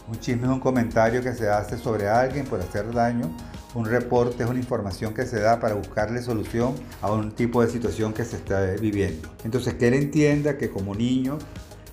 Un 0.08 0.20
chisme 0.20 0.44
es 0.44 0.50
un 0.50 0.60
comentario 0.60 1.22
que 1.22 1.34
se 1.34 1.50
hace 1.50 1.78
sobre 1.78 2.10
alguien 2.10 2.46
por 2.46 2.60
hacer 2.60 2.92
daño 2.94 3.36
un 3.74 3.86
reporte 3.86 4.44
es 4.44 4.50
una 4.50 4.60
información 4.60 5.14
que 5.14 5.26
se 5.26 5.40
da 5.40 5.60
para 5.60 5.76
buscarle 5.76 6.22
solución 6.22 6.76
a 7.02 7.12
un 7.12 7.32
tipo 7.32 7.62
de 7.64 7.72
situación 7.72 8.14
que 8.14 8.26
se 8.26 8.36
está 8.36 8.62
viviendo. 8.80 9.30
Entonces, 9.46 9.76
que 9.76 9.88
él 9.88 9.94
entienda 9.94 10.58
que 10.58 10.70
como 10.70 10.94
niño 10.94 11.38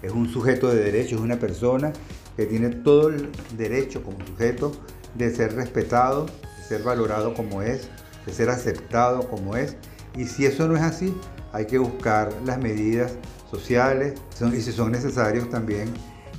es 0.02 0.12
un 0.12 0.28
sujeto 0.28 0.68
de 0.68 0.82
derecho, 0.82 1.16
es 1.16 1.20
una 1.20 1.38
persona 1.38 1.92
que 2.36 2.46
tiene 2.46 2.68
todo 2.68 3.08
el 3.08 3.28
derecho 3.56 4.02
como 4.02 4.18
sujeto 4.26 4.72
de 5.14 5.30
ser 5.30 5.54
respetado, 5.54 6.26
de 6.26 6.62
ser 6.62 6.82
valorado 6.82 7.34
como 7.34 7.62
es, 7.62 7.88
de 8.26 8.32
ser 8.32 8.48
aceptado 8.48 9.28
como 9.28 9.56
es. 9.56 9.76
Y 10.16 10.24
si 10.24 10.46
eso 10.46 10.68
no 10.68 10.76
es 10.76 10.82
así, 10.82 11.14
hay 11.52 11.66
que 11.66 11.78
buscar 11.78 12.30
las 12.44 12.58
medidas 12.58 13.16
sociales 13.50 14.14
y 14.40 14.60
si 14.60 14.72
son 14.72 14.92
necesarios 14.92 15.48
también 15.50 15.88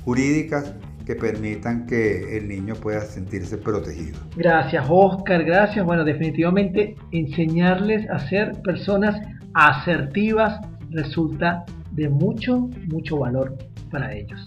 jurídicas 0.04 0.74
que 1.04 1.16
permitan 1.16 1.86
que 1.86 2.36
el 2.36 2.48
niño 2.48 2.74
pueda 2.76 3.00
sentirse 3.00 3.58
protegido. 3.58 4.18
Gracias 4.36 4.86
Oscar, 4.88 5.44
gracias. 5.44 5.84
Bueno, 5.84 6.04
definitivamente 6.04 6.94
enseñarles 7.10 8.08
a 8.10 8.20
ser 8.28 8.52
personas 8.62 9.20
asertivas 9.54 10.60
resulta 10.90 11.64
de 11.92 12.08
mucho, 12.08 12.68
mucho 12.88 13.18
valor 13.18 13.56
para 13.90 14.14
ellos. 14.14 14.44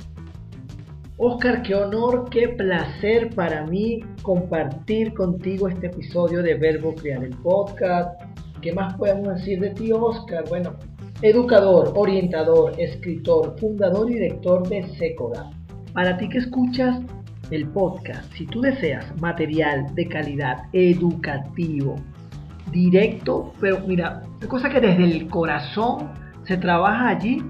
Oscar, 1.17 1.61
qué 1.61 1.75
honor, 1.75 2.29
qué 2.29 2.49
placer 2.49 3.29
para 3.35 3.65
mí 3.65 3.99
compartir 4.23 5.13
contigo 5.13 5.67
este 5.67 5.87
episodio 5.87 6.41
de 6.41 6.55
Verbo 6.55 6.95
Crear 6.95 7.23
el 7.23 7.35
Podcast. 7.37 8.19
¿Qué 8.61 8.73
más 8.73 8.95
podemos 8.95 9.35
decir 9.35 9.59
de 9.59 9.69
ti, 9.71 9.91
Oscar? 9.91 10.43
Bueno, 10.49 10.75
educador, 11.21 11.93
orientador, 11.95 12.73
escritor, 12.79 13.55
fundador 13.59 14.09
y 14.09 14.15
director 14.15 14.67
de 14.67 14.87
SECODA 14.97 15.51
para 15.93 16.17
ti 16.17 16.27
que 16.27 16.39
escuchas 16.39 16.99
el 17.51 17.67
podcast, 17.67 18.31
si 18.33 18.47
tú 18.47 18.61
deseas 18.61 19.05
material 19.21 19.93
de 19.93 20.07
calidad 20.07 20.63
educativo, 20.73 21.95
directo, 22.71 23.53
pero 23.61 23.79
mira, 23.85 24.23
una 24.39 24.47
cosa 24.47 24.69
que 24.69 24.81
desde 24.81 25.03
el 25.03 25.27
corazón 25.27 26.09
se 26.45 26.57
trabaja 26.57 27.09
allí 27.09 27.43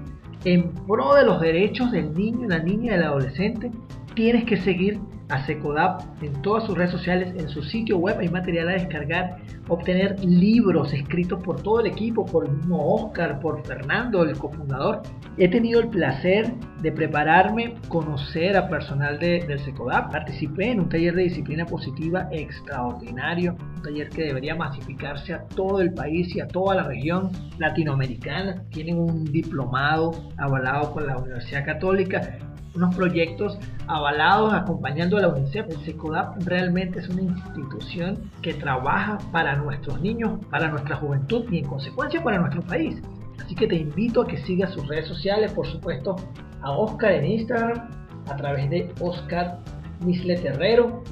en 0.44 0.70
pro 0.86 1.14
de 1.14 1.24
los 1.24 1.40
derechos 1.40 1.90
del 1.90 2.12
niño, 2.14 2.48
la 2.48 2.58
niña 2.58 2.92
y 2.92 2.96
del 2.96 3.04
adolescente, 3.04 3.70
tienes 4.14 4.44
que 4.44 4.56
seguir 4.58 5.00
a 5.28 5.44
Secodap 5.46 6.02
en 6.22 6.32
todas 6.42 6.64
sus 6.64 6.76
redes 6.76 6.90
sociales, 6.90 7.32
en 7.36 7.48
su 7.48 7.62
sitio 7.62 7.98
web. 7.98 8.18
Hay 8.20 8.28
material 8.28 8.68
a 8.68 8.72
descargar, 8.72 9.38
obtener 9.68 10.22
libros 10.24 10.92
escritos 10.92 11.42
por 11.42 11.62
todo 11.62 11.80
el 11.80 11.86
equipo, 11.86 12.26
por 12.26 12.46
el 12.46 12.52
mismo 12.52 12.94
Oscar, 12.94 13.40
por 13.40 13.64
Fernando, 13.64 14.22
el 14.22 14.36
cofundador. 14.36 15.02
He 15.36 15.48
tenido 15.48 15.80
el 15.80 15.88
placer 15.88 16.52
de 16.80 16.92
prepararme, 16.92 17.74
conocer 17.88 18.56
a 18.56 18.68
personal 18.68 19.18
de, 19.18 19.44
del 19.46 19.58
Secodap, 19.60 20.12
participé 20.12 20.70
en 20.70 20.80
un 20.80 20.88
taller 20.88 21.14
de 21.14 21.22
disciplina 21.24 21.64
positiva 21.66 22.28
extraordinario, 22.30 23.56
un 23.76 23.82
taller 23.82 24.10
que 24.10 24.24
debería 24.24 24.54
masificarse 24.54 25.34
a 25.34 25.44
todo 25.48 25.80
el 25.80 25.92
país 25.92 26.34
y 26.36 26.40
a 26.40 26.46
toda 26.46 26.76
la 26.76 26.82
región 26.84 27.30
latinoamericana. 27.58 28.62
Tienen 28.70 28.98
un 28.98 29.24
diplomado 29.24 30.12
avalado 30.36 30.92
por 30.92 31.06
la 31.06 31.16
Universidad 31.16 31.64
Católica 31.64 32.38
unos 32.74 32.94
proyectos 32.94 33.58
avalados 33.86 34.52
acompañando 34.52 35.16
a 35.16 35.20
la 35.20 35.28
UNICEF. 35.28 35.68
El 35.68 35.84
SECODAP 35.84 36.42
realmente 36.44 36.98
es 36.98 37.08
una 37.08 37.22
institución 37.22 38.30
que 38.42 38.54
trabaja 38.54 39.18
para 39.32 39.53
nuestros 39.56 40.00
niños, 40.00 40.38
para 40.50 40.68
nuestra 40.68 40.96
juventud 40.96 41.44
y 41.50 41.58
en 41.58 41.66
consecuencia 41.66 42.22
para 42.22 42.38
nuestro 42.38 42.62
país. 42.62 43.00
Así 43.42 43.54
que 43.54 43.66
te 43.66 43.76
invito 43.76 44.22
a 44.22 44.26
que 44.26 44.38
sigas 44.38 44.72
sus 44.72 44.86
redes 44.88 45.08
sociales, 45.08 45.52
por 45.52 45.66
supuesto, 45.66 46.16
a 46.62 46.70
Oscar 46.70 47.12
en 47.12 47.26
Instagram, 47.26 47.90
a 48.28 48.36
través 48.36 48.70
de 48.70 48.92
Oscar 49.00 49.58
Misle 50.00 50.36
Terrero, 50.36 51.02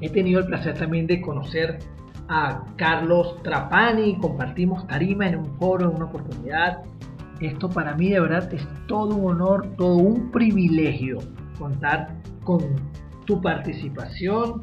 He 0.00 0.10
tenido 0.10 0.40
el 0.40 0.46
placer 0.46 0.76
también 0.76 1.06
de 1.06 1.20
conocer 1.20 1.78
a 2.28 2.64
Carlos 2.76 3.42
Trapani, 3.42 4.18
compartimos 4.18 4.86
tarima 4.86 5.28
en 5.28 5.36
un 5.38 5.56
foro, 5.58 5.88
en 5.88 5.96
una 5.96 6.06
oportunidad. 6.06 6.82
Esto 7.40 7.68
para 7.68 7.94
mí 7.94 8.10
de 8.10 8.20
verdad 8.20 8.52
es 8.52 8.66
todo 8.86 9.14
un 9.14 9.30
honor, 9.30 9.74
todo 9.76 9.96
un 9.96 10.30
privilegio 10.30 11.18
contar 11.58 12.16
con 12.42 12.60
tu 13.24 13.40
participación. 13.40 14.60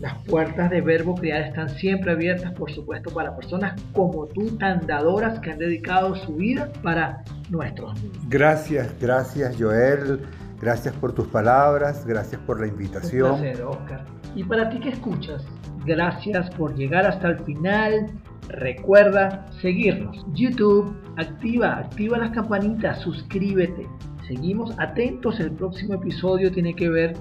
Las 0.00 0.14
puertas 0.24 0.70
de 0.70 0.80
Verbo 0.80 1.14
Crear 1.14 1.42
están 1.42 1.68
siempre 1.70 2.12
abiertas, 2.12 2.52
por 2.52 2.70
supuesto, 2.70 3.12
para 3.12 3.36
personas 3.36 3.80
como 3.92 4.26
tú, 4.26 4.56
tan 4.58 4.86
dadoras 4.86 5.38
que 5.40 5.52
han 5.52 5.58
dedicado 5.58 6.14
su 6.16 6.34
vida 6.34 6.72
para 6.82 7.22
nuestros 7.50 7.94
niños. 8.02 8.18
Gracias, 8.28 8.94
gracias 9.00 9.56
Joel. 9.58 10.20
Gracias 10.60 10.94
por 10.94 11.12
tus 11.12 11.26
palabras, 11.28 12.06
gracias 12.06 12.40
por 12.42 12.60
la 12.60 12.66
invitación. 12.66 13.32
Un 13.32 13.40
placer, 13.40 13.62
Oscar. 13.64 14.04
Y 14.34 14.44
para 14.44 14.70
ti 14.70 14.80
que 14.80 14.90
escuchas, 14.90 15.44
gracias 15.84 16.50
por 16.50 16.74
llegar 16.74 17.06
hasta 17.06 17.28
el 17.28 17.38
final. 17.40 18.10
Recuerda 18.48 19.46
seguirnos. 19.60 20.24
YouTube, 20.32 20.94
activa, 21.16 21.78
activa 21.78 22.18
las 22.18 22.30
campanitas, 22.30 23.00
suscríbete. 23.00 23.86
Seguimos 24.26 24.74
atentos, 24.78 25.38
el 25.38 25.52
próximo 25.52 25.94
episodio 25.94 26.50
tiene 26.50 26.74
que 26.74 26.88
ver 26.88 27.14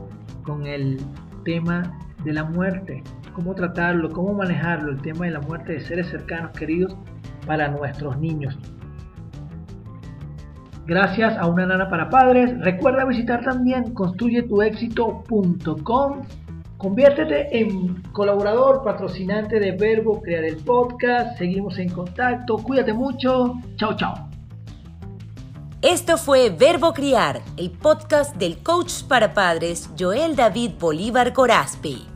con 0.43 0.65
el 0.65 0.97
tema 1.43 1.99
de 2.23 2.33
la 2.33 2.43
muerte, 2.43 3.03
cómo 3.33 3.55
tratarlo, 3.55 4.09
cómo 4.09 4.33
manejarlo, 4.33 4.91
el 4.91 5.01
tema 5.01 5.25
de 5.25 5.31
la 5.31 5.41
muerte 5.41 5.73
de 5.73 5.81
seres 5.81 6.07
cercanos, 6.07 6.51
queridos, 6.51 6.95
para 7.45 7.67
nuestros 7.67 8.17
niños. 8.19 8.57
Gracias 10.85 11.37
a 11.37 11.47
una 11.47 11.65
nana 11.65 11.89
para 11.89 12.09
padres. 12.09 12.59
Recuerda 12.59 13.05
visitar 13.05 13.41
también 13.43 13.93
construyetuexito.com. 13.93 16.21
Conviértete 16.77 17.57
en 17.57 18.01
colaborador, 18.11 18.83
patrocinante 18.83 19.61
de 19.61 19.71
Verbo 19.71 20.21
Crear 20.21 20.43
el 20.43 20.57
Podcast. 20.57 21.37
Seguimos 21.37 21.79
en 21.79 21.87
contacto. 21.89 22.57
Cuídate 22.57 22.91
mucho. 22.91 23.53
Chao, 23.77 23.95
chao. 23.95 24.27
Esto 25.81 26.17
fue 26.17 26.49
Verbo 26.49 26.91
Criar, 26.93 27.41
el 27.57 27.71
podcast 27.71 28.35
del 28.37 28.59
coach 28.59 29.03
para 29.03 29.33
padres 29.33 29.89
Joel 29.99 30.35
David 30.35 30.71
Bolívar 30.79 31.33
Corazpi. 31.33 32.12